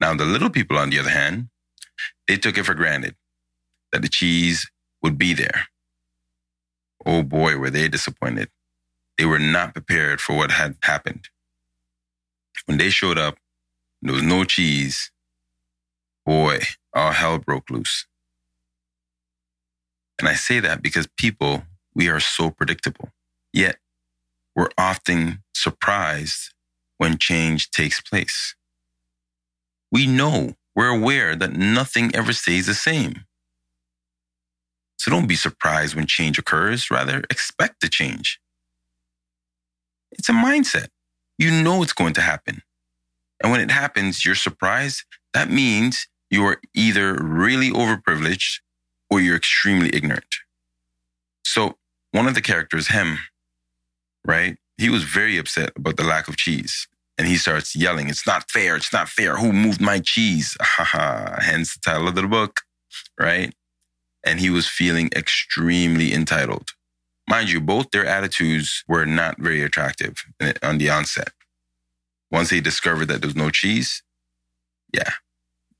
Now, 0.00 0.14
the 0.14 0.24
little 0.24 0.50
people, 0.50 0.78
on 0.78 0.90
the 0.90 0.98
other 0.98 1.10
hand, 1.10 1.48
they 2.28 2.36
took 2.36 2.58
it 2.58 2.64
for 2.64 2.74
granted 2.74 3.14
that 3.92 4.02
the 4.02 4.08
cheese 4.08 4.70
would 5.02 5.18
be 5.18 5.34
there. 5.34 5.66
Oh 7.06 7.22
boy, 7.22 7.56
were 7.56 7.70
they 7.70 7.88
disappointed. 7.88 8.48
They 9.18 9.24
were 9.24 9.38
not 9.38 9.74
prepared 9.74 10.20
for 10.20 10.36
what 10.36 10.50
had 10.50 10.76
happened. 10.82 11.28
When 12.66 12.78
they 12.78 12.90
showed 12.90 13.18
up, 13.18 13.36
there 14.02 14.14
was 14.14 14.22
no 14.22 14.44
cheese. 14.44 15.10
Boy, 16.26 16.60
all 16.94 17.12
hell 17.12 17.38
broke 17.38 17.70
loose. 17.70 18.06
And 20.18 20.28
I 20.28 20.34
say 20.34 20.60
that 20.60 20.82
because 20.82 21.08
people, 21.18 21.64
we 21.94 22.08
are 22.08 22.20
so 22.20 22.50
predictable. 22.50 23.10
Yet, 23.52 23.76
we're 24.56 24.70
often 24.78 25.42
surprised 25.54 26.54
when 26.98 27.18
change 27.18 27.70
takes 27.70 28.00
place. 28.00 28.54
We 29.90 30.06
know, 30.06 30.54
we're 30.74 30.88
aware 30.88 31.36
that 31.36 31.52
nothing 31.52 32.14
ever 32.14 32.32
stays 32.32 32.66
the 32.66 32.74
same. 32.74 33.24
So 34.98 35.10
don't 35.10 35.26
be 35.26 35.36
surprised 35.36 35.94
when 35.94 36.06
change 36.06 36.38
occurs. 36.38 36.90
Rather, 36.90 37.22
expect 37.30 37.80
the 37.80 37.88
change. 37.88 38.40
It's 40.12 40.28
a 40.28 40.32
mindset. 40.32 40.88
You 41.38 41.50
know 41.50 41.82
it's 41.82 41.92
going 41.92 42.14
to 42.14 42.20
happen. 42.20 42.62
And 43.42 43.50
when 43.50 43.60
it 43.60 43.70
happens, 43.70 44.24
you're 44.24 44.34
surprised. 44.34 45.02
That 45.32 45.50
means 45.50 46.06
you 46.30 46.44
are 46.46 46.60
either 46.74 47.14
really 47.22 47.70
overprivileged 47.70 48.60
or 49.10 49.20
you're 49.20 49.36
extremely 49.36 49.94
ignorant. 49.94 50.36
So 51.44 51.76
one 52.12 52.26
of 52.26 52.34
the 52.34 52.40
characters, 52.40 52.88
Hem, 52.88 53.18
right? 54.24 54.56
He 54.78 54.88
was 54.88 55.04
very 55.04 55.36
upset 55.36 55.72
about 55.76 55.96
the 55.96 56.04
lack 56.04 56.28
of 56.28 56.36
cheese. 56.36 56.88
And 57.16 57.28
he 57.28 57.36
starts 57.36 57.76
yelling, 57.76 58.08
It's 58.08 58.26
not 58.26 58.50
fair. 58.50 58.76
It's 58.76 58.92
not 58.92 59.08
fair. 59.08 59.36
Who 59.36 59.52
moved 59.52 59.80
my 59.80 60.00
cheese? 60.00 60.56
Haha. 60.60 61.40
Hence 61.42 61.74
the 61.74 61.80
title 61.80 62.08
of 62.08 62.14
the 62.14 62.26
book, 62.26 62.62
right? 63.18 63.54
And 64.24 64.40
he 64.40 64.50
was 64.50 64.66
feeling 64.66 65.10
extremely 65.14 66.12
entitled. 66.12 66.70
Mind 67.28 67.50
you, 67.50 67.60
both 67.60 67.90
their 67.90 68.06
attitudes 68.06 68.84
were 68.88 69.06
not 69.06 69.38
very 69.38 69.62
attractive 69.62 70.24
on 70.62 70.78
the 70.78 70.90
onset. 70.90 71.32
Once 72.30 72.50
they 72.50 72.60
discovered 72.60 73.06
that 73.06 73.22
there's 73.22 73.36
no 73.36 73.48
cheese, 73.48 74.02
yeah, 74.92 75.12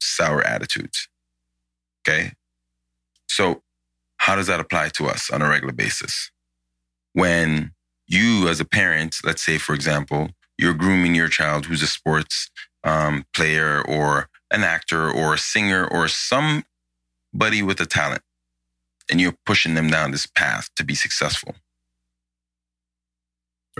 sour 0.00 0.42
attitudes. 0.42 1.08
Okay. 2.06 2.32
So, 3.28 3.62
how 4.18 4.36
does 4.36 4.46
that 4.46 4.60
apply 4.60 4.90
to 4.90 5.06
us 5.06 5.30
on 5.30 5.42
a 5.42 5.48
regular 5.48 5.72
basis? 5.72 6.30
When 7.12 7.72
you, 8.06 8.48
as 8.48 8.60
a 8.60 8.64
parent, 8.64 9.16
let's 9.24 9.44
say, 9.44 9.58
for 9.58 9.74
example, 9.74 10.30
you're 10.58 10.74
grooming 10.74 11.14
your 11.14 11.28
child 11.28 11.66
who's 11.66 11.82
a 11.82 11.86
sports 11.86 12.50
um, 12.84 13.24
player 13.34 13.82
or 13.86 14.28
an 14.50 14.62
actor 14.62 15.10
or 15.10 15.34
a 15.34 15.38
singer 15.38 15.86
or 15.86 16.06
somebody 16.08 17.62
with 17.62 17.80
a 17.80 17.86
talent, 17.86 18.22
and 19.10 19.20
you're 19.20 19.36
pushing 19.44 19.74
them 19.74 19.88
down 19.88 20.10
this 20.10 20.26
path 20.26 20.68
to 20.76 20.84
be 20.84 20.94
successful. 20.94 21.54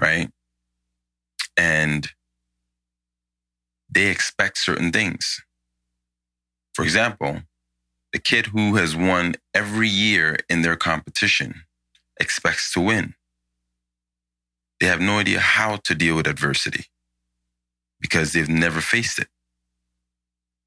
Right? 0.01 0.31
And 1.57 2.09
they 3.89 4.07
expect 4.07 4.59
certain 4.59 4.91
things. 4.91 5.41
For 6.75 6.85
example, 6.85 7.43
the 8.13 8.19
kid 8.19 8.47
who 8.47 8.75
has 8.77 8.97
won 8.97 9.37
every 9.55 9.89
year 9.89 10.37
in 10.49 10.63
their 10.63 10.77
competition 10.77 11.63
expects 12.19 12.73
to 12.73 12.81
win. 12.81 13.15
Have 14.95 15.01
no 15.01 15.19
idea 15.19 15.41
how 15.41 15.79
to 15.87 15.93
deal 15.93 16.15
with 16.15 16.29
adversity 16.29 16.85
because 17.99 18.33
they've 18.33 18.49
never 18.49 18.81
faced 18.81 19.19
it. 19.19 19.27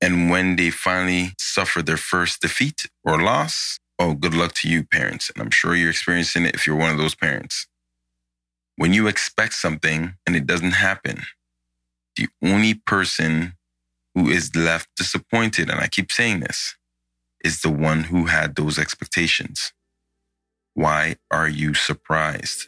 And 0.02 0.30
when 0.30 0.58
they 0.58 0.70
finally 0.70 1.32
suffer 1.40 1.82
their 1.82 1.96
first 1.96 2.42
defeat 2.42 2.90
or 3.06 3.22
loss, 3.22 3.80
oh, 3.98 4.16
good 4.16 4.34
luck 4.34 4.52
to 4.56 4.68
you, 4.68 4.84
parents. 4.84 5.30
And 5.30 5.42
I'm 5.42 5.50
sure 5.50 5.78
you're 5.78 5.92
experiencing 5.92 6.46
it 6.46 6.56
if 6.56 6.68
you're 6.68 6.76
one 6.76 6.92
of 6.92 6.98
those 6.98 7.16
parents. 7.16 7.68
When 8.76 8.92
you 8.92 9.08
expect 9.08 9.54
something 9.54 10.16
and 10.28 10.36
it 10.36 10.46
doesn't 10.46 10.72
happen, 10.72 11.22
the 12.18 12.28
only 12.44 12.74
person 12.74 13.54
who 14.14 14.28
is 14.28 14.54
left 14.58 14.90
disappointed, 14.98 15.70
and 15.70 15.80
I 15.80 15.88
keep 15.88 16.12
saying 16.12 16.42
this, 16.42 16.76
is 17.46 17.62
the 17.62 17.72
one 17.72 18.04
who 18.04 18.26
had 18.26 18.58
those 18.58 18.78
expectations. 18.78 19.72
Why 20.74 21.16
are 21.32 21.48
you 21.48 21.74
surprised? 21.74 22.68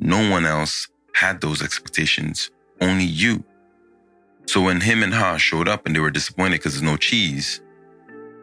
No 0.00 0.30
one 0.30 0.46
else 0.46 0.88
had 1.14 1.40
those 1.42 1.62
expectations, 1.62 2.50
only 2.80 3.04
you. 3.04 3.44
So 4.46 4.62
when 4.62 4.80
Hem 4.80 5.02
and 5.02 5.14
Ha 5.14 5.36
showed 5.36 5.68
up 5.68 5.86
and 5.86 5.94
they 5.94 6.00
were 6.00 6.10
disappointed 6.10 6.58
because 6.58 6.72
there's 6.72 6.82
no 6.82 6.96
cheese, 6.96 7.60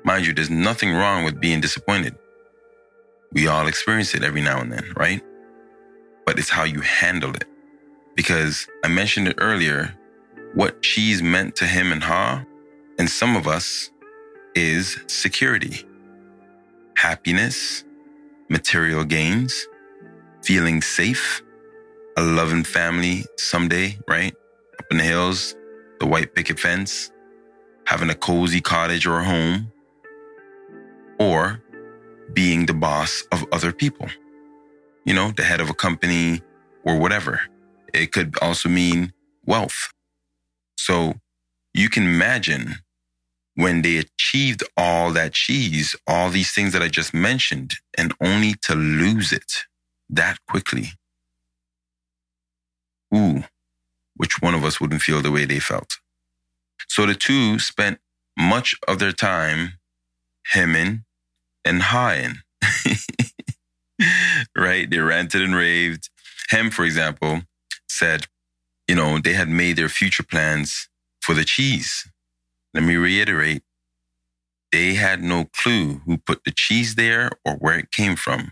mind 0.03 0.27
you, 0.27 0.33
there's 0.33 0.51
nothing 0.51 0.93
wrong 0.93 1.25
with 1.25 1.41
being 1.41 1.59
disappointed. 1.59 2.15
We 3.33 3.47
all 3.47 3.67
experience 3.67 4.13
it 4.13 4.23
every 4.23 4.41
now 4.41 4.61
and 4.61 4.71
then, 4.71 4.85
right? 4.95 5.21
But 6.25 6.39
it's 6.39 6.49
how 6.49 6.63
you 6.63 6.81
handle 6.81 7.35
it. 7.35 7.45
Because 8.15 8.67
I 8.85 8.87
mentioned 8.87 9.27
it 9.27 9.35
earlier, 9.39 9.97
what 10.53 10.81
cheese 10.81 11.21
meant 11.23 11.55
to 11.57 11.65
Hem 11.65 11.91
and 11.91 12.03
Ha, 12.03 12.45
and 12.99 13.09
some 13.09 13.35
of 13.35 13.47
us, 13.47 13.91
is 14.55 14.97
security, 15.07 15.85
happiness, 16.95 17.83
material 18.49 19.03
gains, 19.03 19.67
feeling 20.43 20.81
safe, 20.81 21.43
a 22.17 22.21
loving 22.21 22.63
family 22.63 23.23
someday, 23.37 23.97
right? 24.07 24.33
Up 24.79 24.85
in 24.89 24.97
the 24.97 25.03
hills, 25.03 25.55
the 25.99 26.07
white 26.07 26.33
picket 26.33 26.59
fence, 26.59 27.11
having 27.85 28.09
a 28.09 28.15
cozy 28.15 28.59
cottage 28.59 29.05
or 29.05 29.19
a 29.19 29.23
home, 29.23 29.71
or 31.19 31.61
being 32.33 32.65
the 32.65 32.73
boss 32.73 33.23
of 33.31 33.45
other 33.51 33.71
people, 33.71 34.07
you 35.05 35.13
know, 35.13 35.31
the 35.31 35.43
head 35.43 35.61
of 35.61 35.69
a 35.69 35.75
company 35.75 36.41
or 36.83 36.97
whatever. 36.97 37.39
It 37.93 38.11
could 38.11 38.35
also 38.41 38.67
mean 38.67 39.13
wealth. 39.45 39.93
So 40.77 41.13
you 41.75 41.87
can 41.87 42.03
imagine 42.03 42.77
when 43.55 43.83
they 43.83 43.97
achieved 43.97 44.63
all 44.75 45.11
that 45.13 45.33
cheese, 45.33 45.95
all 46.07 46.29
these 46.29 46.51
things 46.51 46.73
that 46.73 46.81
I 46.81 46.87
just 46.87 47.13
mentioned, 47.13 47.75
and 47.95 48.13
only 48.21 48.55
to 48.63 48.75
lose 48.75 49.31
it 49.31 49.65
that 50.09 50.37
quickly. 50.47 50.93
Ooh, 53.15 53.43
which 54.15 54.41
one 54.41 54.53
of 54.53 54.63
us 54.63 54.79
wouldn't 54.81 55.01
feel 55.01 55.21
the 55.21 55.31
way 55.31 55.45
they 55.45 55.59
felt? 55.59 55.97
So 56.87 57.05
the 57.05 57.15
two 57.15 57.59
spent 57.59 57.99
much 58.37 58.75
of 58.87 58.99
their 58.99 59.11
time 59.11 59.73
hemming 60.47 61.03
and 61.65 61.81
hawing. 61.83 62.37
right? 64.55 64.89
They 64.89 64.99
ranted 64.99 65.41
and 65.41 65.55
raved. 65.55 66.09
Hem, 66.49 66.69
for 66.69 66.85
example, 66.85 67.41
said, 67.89 68.27
you 68.87 68.95
know, 68.95 69.19
they 69.19 69.33
had 69.33 69.49
made 69.49 69.75
their 69.75 69.89
future 69.89 70.23
plans 70.23 70.87
for 71.21 71.33
the 71.33 71.43
cheese. 71.43 72.07
Let 72.73 72.83
me 72.83 72.95
reiterate. 72.95 73.63
They 74.71 74.95
had 74.95 75.23
no 75.23 75.45
clue 75.45 76.01
who 76.05 76.17
put 76.17 76.43
the 76.43 76.51
cheese 76.51 76.95
there 76.95 77.31
or 77.45 77.53
where 77.55 77.79
it 77.79 77.91
came 77.91 78.15
from, 78.15 78.51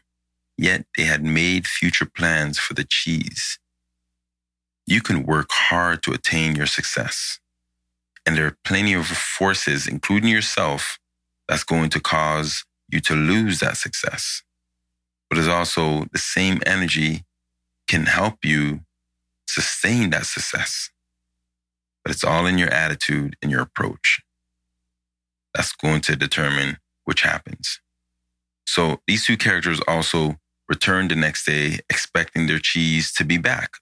yet 0.57 0.85
they 0.97 1.03
had 1.03 1.23
made 1.23 1.67
future 1.67 2.05
plans 2.05 2.57
for 2.57 2.73
the 2.73 2.85
cheese. 2.85 3.59
You 4.85 5.01
can 5.01 5.23
work 5.23 5.47
hard 5.51 6.03
to 6.03 6.11
attain 6.13 6.55
your 6.55 6.67
success. 6.67 7.39
And 8.25 8.37
there 8.37 8.47
are 8.47 8.57
plenty 8.63 8.93
of 8.93 9.07
forces, 9.07 9.87
including 9.87 10.29
yourself, 10.29 10.99
that's 11.47 11.63
going 11.63 11.89
to 11.89 11.99
cause 11.99 12.65
you 12.89 12.99
to 13.01 13.13
lose 13.13 13.59
that 13.59 13.77
success. 13.77 14.41
But 15.29 15.39
it's 15.39 15.47
also 15.47 16.05
the 16.11 16.19
same 16.19 16.61
energy 16.65 17.23
can 17.87 18.05
help 18.05 18.43
you 18.43 18.81
sustain 19.47 20.09
that 20.11 20.25
success. 20.25 20.89
But 22.03 22.11
it's 22.11 22.23
all 22.23 22.45
in 22.45 22.57
your 22.57 22.69
attitude 22.69 23.35
and 23.41 23.51
your 23.51 23.61
approach. 23.61 24.21
That's 25.53 25.73
going 25.73 26.01
to 26.01 26.15
determine 26.15 26.77
which 27.05 27.21
happens. 27.21 27.79
So 28.67 29.01
these 29.07 29.25
two 29.25 29.37
characters 29.37 29.79
also 29.87 30.37
returned 30.67 31.11
the 31.11 31.15
next 31.15 31.45
day 31.45 31.79
expecting 31.89 32.47
their 32.47 32.59
cheese 32.59 33.11
to 33.13 33.23
be 33.23 33.37
back. 33.37 33.77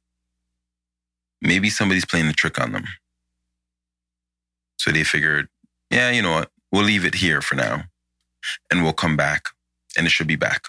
Maybe 1.43 1.69
somebody's 1.69 2.05
playing 2.05 2.27
a 2.27 2.33
trick 2.33 2.59
on 2.59 2.71
them. 2.71 2.85
So 4.77 4.91
they 4.91 5.03
figured, 5.03 5.49
yeah, 5.91 6.09
you 6.09 6.21
know 6.21 6.31
what? 6.31 6.51
We'll 6.71 6.83
leave 6.83 7.05
it 7.05 7.15
here 7.15 7.41
for 7.41 7.55
now 7.55 7.83
and 8.71 8.83
we'll 8.83 8.93
come 8.93 9.17
back 9.17 9.49
and 9.97 10.07
it 10.07 10.11
should 10.11 10.27
be 10.27 10.37
back. 10.37 10.63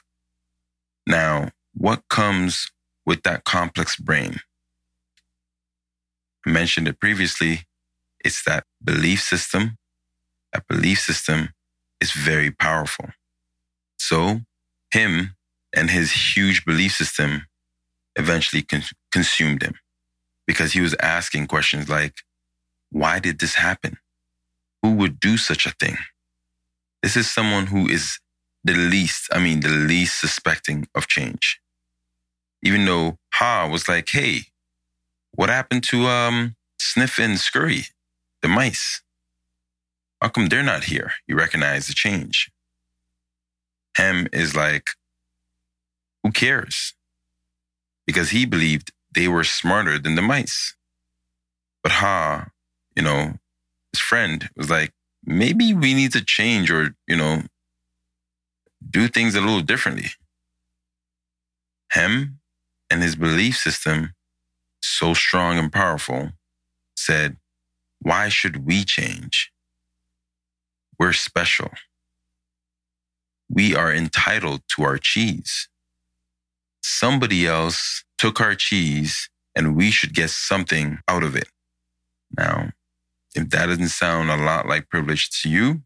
Now, 1.07 1.51
what 1.75 2.03
comes 2.11 2.71
with 3.07 3.23
that 3.23 3.45
complex 3.45 3.97
brain? 3.97 4.41
I 6.47 6.51
mentioned 6.51 6.89
it 6.89 7.01
previously. 7.01 7.61
It's 8.25 8.43
that 8.45 8.65
belief 8.83 9.21
system. 9.23 9.77
That 10.53 10.67
belief 10.69 11.01
system 11.01 11.51
is 12.01 12.13
very 12.13 12.51
powerful. 12.51 13.11
So, 13.99 14.41
Hem 14.93 15.37
and 15.75 15.91
his 15.91 16.37
huge 16.37 16.65
belief 16.65 16.93
system 16.93 17.47
eventually 18.17 18.63
con- 18.63 18.83
consumed 19.13 19.63
him 19.63 19.75
because 20.47 20.73
he 20.73 20.81
was 20.81 20.95
asking 21.01 21.47
questions 21.47 21.89
like, 21.89 22.15
why 22.91 23.19
did 23.19 23.41
this 23.41 23.55
happen? 23.55 23.99
who 24.85 24.93
would 24.93 25.19
do 25.19 25.39
such 25.39 25.65
a 25.65 25.71
thing. 25.71 25.97
This 27.03 27.17
is 27.17 27.31
someone 27.31 27.69
who 27.69 27.89
is 27.89 28.19
the 28.65 28.75
least, 28.75 29.31
I 29.33 29.39
mean, 29.39 29.61
the 29.61 29.71
least 29.71 30.21
suspecting 30.21 30.87
of 30.95 31.09
change. 31.09 31.59
Even 32.63 32.85
though 32.85 33.17
Haw 33.33 33.67
was 33.67 33.89
like, 33.89 34.11
hey, 34.11 34.43
what 35.31 35.49
happened 35.49 35.85
to 35.85 36.07
um, 36.07 36.57
Sniff 36.79 37.19
and 37.19 37.39
Scurry, 37.41 37.85
the 38.43 38.49
mice? 38.49 39.01
How 40.21 40.29
come 40.29 40.49
they're 40.49 40.63
not 40.63 40.85
here? 40.85 41.13
You 41.27 41.37
recognize 41.37 41.87
the 41.87 41.95
change. 41.95 42.51
Hem 43.97 44.29
is 44.35 44.55
like, 44.55 44.89
who 46.23 46.31
cares? 46.31 46.93
Because 48.07 48.31
he 48.31 48.45
believed 48.45 48.93
they 49.15 49.29
were 49.29 49.45
smarter 49.45 49.99
than 49.99 50.15
the 50.15 50.23
mice. 50.23 50.75
But 51.83 51.93
Haw, 51.93 52.47
you 52.97 53.03
know, 53.03 53.35
his 53.93 54.01
friend 54.01 54.49
was 54.57 54.71
like, 54.71 54.93
maybe 55.25 55.73
we 55.73 55.95
need 55.95 56.13
to 56.13 56.25
change 56.25 56.71
or, 56.71 56.95
you 57.07 57.17
know, 57.17 57.43
do 58.89 59.09
things 59.09 59.35
a 59.35 59.41
little 59.41 59.61
differently. 59.61 60.09
Hem 61.91 62.41
and 62.91 63.03
his 63.03 63.17
belief 63.17 63.57
system, 63.57 64.15
so 64.83 65.15
strong 65.15 65.59
and 65.59 65.73
powerful, 65.73 66.33
said, 66.97 67.37
why 68.01 68.29
should 68.29 68.67
we 68.67 68.85
change? 68.85 69.51
We're 70.99 71.13
special. 71.13 71.71
We 73.49 73.75
are 73.75 73.93
entitled 73.93 74.63
to 74.77 74.83
our 74.83 74.99
cheese. 74.99 75.69
Somebody 76.83 77.47
else 77.47 78.04
took 78.19 78.41
our 78.41 78.55
cheese 78.55 79.29
and 79.55 79.77
we 79.77 79.91
should 79.91 80.15
get 80.15 80.31
something 80.31 80.99
out 81.09 81.23
of 81.23 81.37
it. 81.37 81.49
Now, 82.37 82.71
if 83.35 83.51
that 83.51 83.67
doesn't 83.67 83.89
sound 83.89 84.31
a 84.31 84.37
lot 84.37 84.67
like 84.67 84.89
privilege 84.89 85.31
to 85.43 85.49
you, 85.49 85.83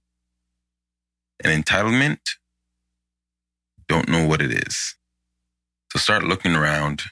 an 1.45 1.63
entitlement, 1.63 2.19
don't 3.87 4.09
know 4.09 4.27
what 4.27 4.43
it 4.43 4.53
is. 4.53 4.97
So 5.93 5.99
start 5.99 6.25
looking 6.25 6.55
around. 6.55 7.03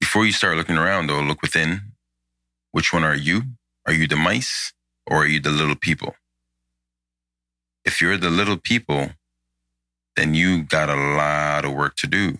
Before 0.00 0.24
you 0.24 0.32
start 0.32 0.56
looking 0.56 0.78
around, 0.78 1.08
though, 1.08 1.20
look 1.20 1.42
within. 1.42 1.92
Which 2.72 2.92
one 2.92 3.04
are 3.04 3.14
you? 3.16 3.42
Are 3.86 3.92
you 3.92 4.06
the 4.06 4.16
mice 4.16 4.72
or 5.06 5.18
are 5.18 5.26
you 5.26 5.40
the 5.40 5.50
little 5.50 5.76
people? 5.76 6.14
If 7.84 8.00
you're 8.00 8.16
the 8.16 8.30
little 8.30 8.56
people, 8.56 9.10
then 10.16 10.34
you 10.34 10.62
got 10.62 10.88
a 10.88 10.94
lot 10.94 11.64
of 11.64 11.72
work 11.72 11.96
to 11.96 12.06
do 12.06 12.36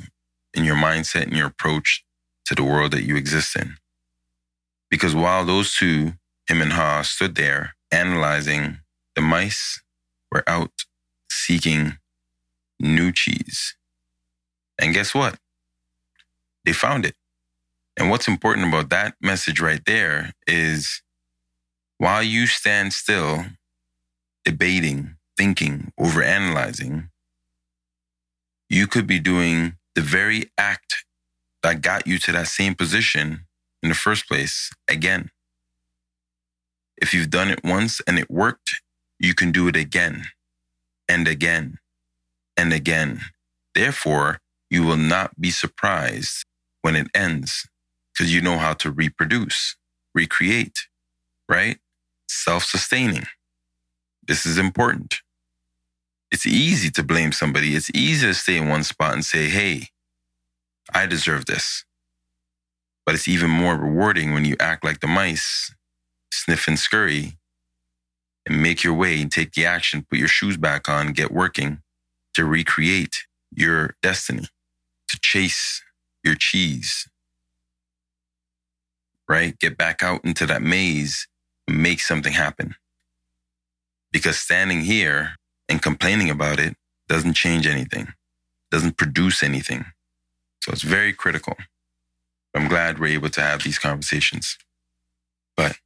in 0.54 0.64
your 0.64 0.76
mindset 0.76 1.24
and 1.24 1.36
your 1.36 1.46
approach 1.46 2.04
to 2.46 2.54
the 2.54 2.64
world 2.64 2.92
that 2.92 3.04
you 3.04 3.16
exist 3.16 3.56
in. 3.56 3.76
Because 4.90 5.14
while 5.14 5.44
those 5.44 5.74
two 5.74 6.12
Hem 6.48 6.62
and 6.62 6.72
Haw 6.72 7.02
stood 7.02 7.34
there 7.34 7.74
analyzing 7.90 8.78
the 9.14 9.22
mice 9.22 9.82
were 10.30 10.44
out 10.46 10.72
seeking 11.30 11.98
new 12.80 13.12
cheese. 13.12 13.76
And 14.80 14.92
guess 14.92 15.14
what? 15.14 15.38
They 16.64 16.72
found 16.72 17.06
it. 17.06 17.14
And 17.96 18.10
what's 18.10 18.28
important 18.28 18.68
about 18.68 18.90
that 18.90 19.14
message 19.20 19.60
right 19.60 19.82
there 19.86 20.32
is 20.46 21.02
while 21.98 22.22
you 22.22 22.46
stand 22.46 22.92
still, 22.92 23.44
debating, 24.44 25.16
thinking, 25.36 25.92
overanalyzing, 25.98 27.08
you 28.68 28.86
could 28.86 29.06
be 29.06 29.20
doing 29.20 29.76
the 29.94 30.02
very 30.02 30.50
act 30.58 31.04
that 31.62 31.82
got 31.82 32.06
you 32.06 32.18
to 32.18 32.32
that 32.32 32.48
same 32.48 32.74
position 32.74 33.46
in 33.82 33.88
the 33.88 33.94
first 33.94 34.28
place 34.28 34.70
again. 34.88 35.30
If 36.96 37.12
you've 37.12 37.30
done 37.30 37.50
it 37.50 37.64
once 37.64 38.00
and 38.06 38.18
it 38.18 38.30
worked, 38.30 38.80
you 39.18 39.34
can 39.34 39.52
do 39.52 39.68
it 39.68 39.76
again 39.76 40.24
and 41.08 41.26
again 41.28 41.78
and 42.56 42.72
again. 42.72 43.20
Therefore, 43.74 44.40
you 44.70 44.84
will 44.84 44.96
not 44.96 45.40
be 45.40 45.50
surprised 45.50 46.44
when 46.82 46.96
it 46.96 47.08
ends 47.14 47.68
because 48.12 48.32
you 48.34 48.40
know 48.40 48.58
how 48.58 48.74
to 48.74 48.90
reproduce, 48.90 49.76
recreate, 50.14 50.86
right? 51.48 51.78
Self 52.28 52.64
sustaining. 52.64 53.26
This 54.26 54.46
is 54.46 54.58
important. 54.58 55.16
It's 56.34 56.46
easy 56.46 56.90
to 56.90 57.04
blame 57.04 57.30
somebody. 57.30 57.76
It's 57.76 57.92
easy 57.94 58.26
to 58.26 58.34
stay 58.34 58.56
in 58.56 58.68
one 58.68 58.82
spot 58.82 59.14
and 59.14 59.24
say, 59.24 59.48
hey, 59.48 59.90
I 60.92 61.06
deserve 61.06 61.46
this. 61.46 61.84
But 63.06 63.14
it's 63.14 63.28
even 63.28 63.50
more 63.50 63.76
rewarding 63.76 64.34
when 64.34 64.44
you 64.44 64.56
act 64.58 64.84
like 64.84 64.98
the 64.98 65.06
mice 65.06 65.72
sniff 66.32 66.66
and 66.66 66.76
scurry 66.76 67.38
and 68.46 68.60
make 68.60 68.82
your 68.82 68.94
way 68.94 69.22
and 69.22 69.30
take 69.30 69.52
the 69.52 69.64
action, 69.64 70.04
put 70.10 70.18
your 70.18 70.26
shoes 70.26 70.56
back 70.56 70.88
on, 70.88 71.12
get 71.12 71.30
working 71.30 71.82
to 72.34 72.44
recreate 72.44 73.26
your 73.54 73.94
destiny, 74.02 74.48
to 75.10 75.20
chase 75.22 75.84
your 76.24 76.34
cheese, 76.34 77.08
right? 79.28 79.56
Get 79.60 79.78
back 79.78 80.02
out 80.02 80.24
into 80.24 80.46
that 80.46 80.62
maze 80.62 81.28
make 81.68 82.00
something 82.00 82.32
happen. 82.32 82.74
Because 84.10 84.36
standing 84.36 84.80
here 84.80 85.36
and 85.68 85.82
complaining 85.82 86.30
about 86.30 86.58
it 86.58 86.76
doesn't 87.08 87.34
change 87.34 87.66
anything, 87.66 88.08
doesn't 88.70 88.96
produce 88.96 89.42
anything. 89.42 89.84
So 90.62 90.72
it's 90.72 90.82
very 90.82 91.12
critical. 91.12 91.56
I'm 92.54 92.68
glad 92.68 92.98
we're 92.98 93.14
able 93.14 93.30
to 93.30 93.40
have 93.40 93.62
these 93.62 93.78
conversations. 93.78 94.56
But 95.56 95.76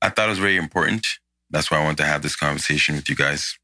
I 0.00 0.08
thought 0.08 0.26
it 0.26 0.30
was 0.30 0.38
very 0.38 0.56
important. 0.56 1.06
That's 1.50 1.70
why 1.70 1.78
I 1.78 1.84
wanted 1.84 1.98
to 1.98 2.04
have 2.04 2.22
this 2.22 2.36
conversation 2.36 2.96
with 2.96 3.08
you 3.08 3.14
guys. 3.16 3.56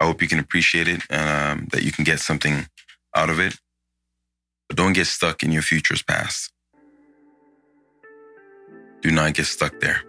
I 0.00 0.04
hope 0.04 0.20
you 0.20 0.28
can 0.28 0.38
appreciate 0.38 0.88
it 0.88 1.02
and 1.10 1.60
um, 1.60 1.68
that 1.72 1.84
you 1.84 1.92
can 1.92 2.04
get 2.04 2.20
something 2.20 2.66
out 3.14 3.30
of 3.30 3.38
it. 3.38 3.56
But 4.68 4.76
don't 4.76 4.92
get 4.92 5.06
stuck 5.06 5.42
in 5.42 5.52
your 5.52 5.62
future's 5.62 6.02
past. 6.02 6.52
Do 9.00 9.10
not 9.10 9.34
get 9.34 9.46
stuck 9.46 9.80
there. 9.80 10.02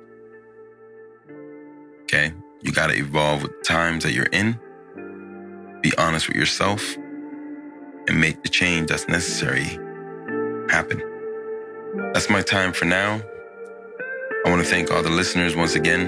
Okay? 2.03 2.33
You 2.63 2.71
got 2.71 2.87
to 2.87 2.95
evolve 2.95 3.43
with 3.43 3.51
the 3.51 3.63
times 3.65 4.05
that 4.05 4.13
you're 4.13 4.27
in. 4.27 4.57
Be 5.81 5.91
honest 5.97 6.29
with 6.29 6.37
yourself 6.37 6.95
and 6.95 8.21
make 8.21 8.41
the 8.41 8.47
change 8.47 8.87
that's 8.89 9.05
necessary 9.09 9.77
happen. 10.69 11.03
That's 12.13 12.29
my 12.29 12.41
time 12.41 12.71
for 12.71 12.85
now. 12.85 13.21
I 14.45 14.49
want 14.49 14.63
to 14.63 14.69
thank 14.69 14.91
all 14.91 15.03
the 15.03 15.09
listeners 15.09 15.57
once 15.57 15.75
again. 15.75 16.07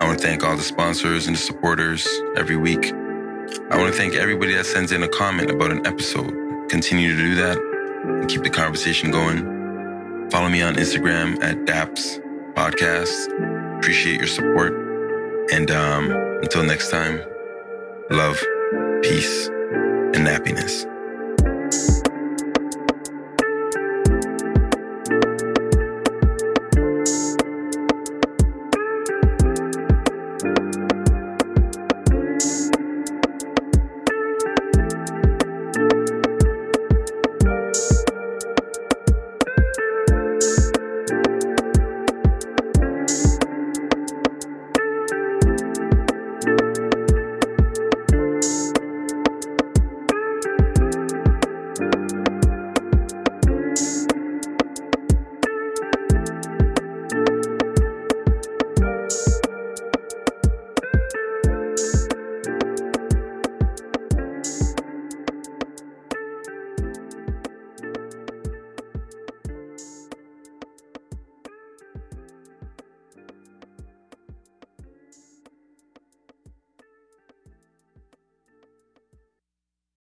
I 0.00 0.06
want 0.06 0.18
to 0.18 0.24
thank 0.26 0.42
all 0.42 0.56
the 0.56 0.62
sponsors 0.62 1.28
and 1.28 1.36
the 1.36 1.40
supporters 1.40 2.06
every 2.36 2.56
week. 2.56 2.92
I 3.70 3.78
want 3.78 3.92
to 3.92 3.96
thank 3.96 4.14
everybody 4.14 4.54
that 4.54 4.66
sends 4.66 4.90
in 4.90 5.04
a 5.04 5.08
comment 5.08 5.52
about 5.52 5.70
an 5.70 5.86
episode. 5.86 6.34
Continue 6.68 7.14
to 7.14 7.22
do 7.22 7.34
that 7.36 7.58
and 7.58 8.28
keep 8.28 8.42
the 8.42 8.50
conversation 8.50 9.12
going. 9.12 10.30
Follow 10.30 10.48
me 10.48 10.62
on 10.62 10.74
Instagram 10.74 11.40
at 11.44 11.64
DAPS 11.64 12.18
Podcast. 12.54 13.78
Appreciate 13.78 14.18
your 14.18 14.26
support. 14.26 14.87
And 15.50 15.70
um, 15.70 16.10
until 16.42 16.62
next 16.62 16.90
time, 16.90 17.22
love, 18.10 18.38
peace, 19.02 19.48
and 19.48 20.26
happiness. 20.26 20.84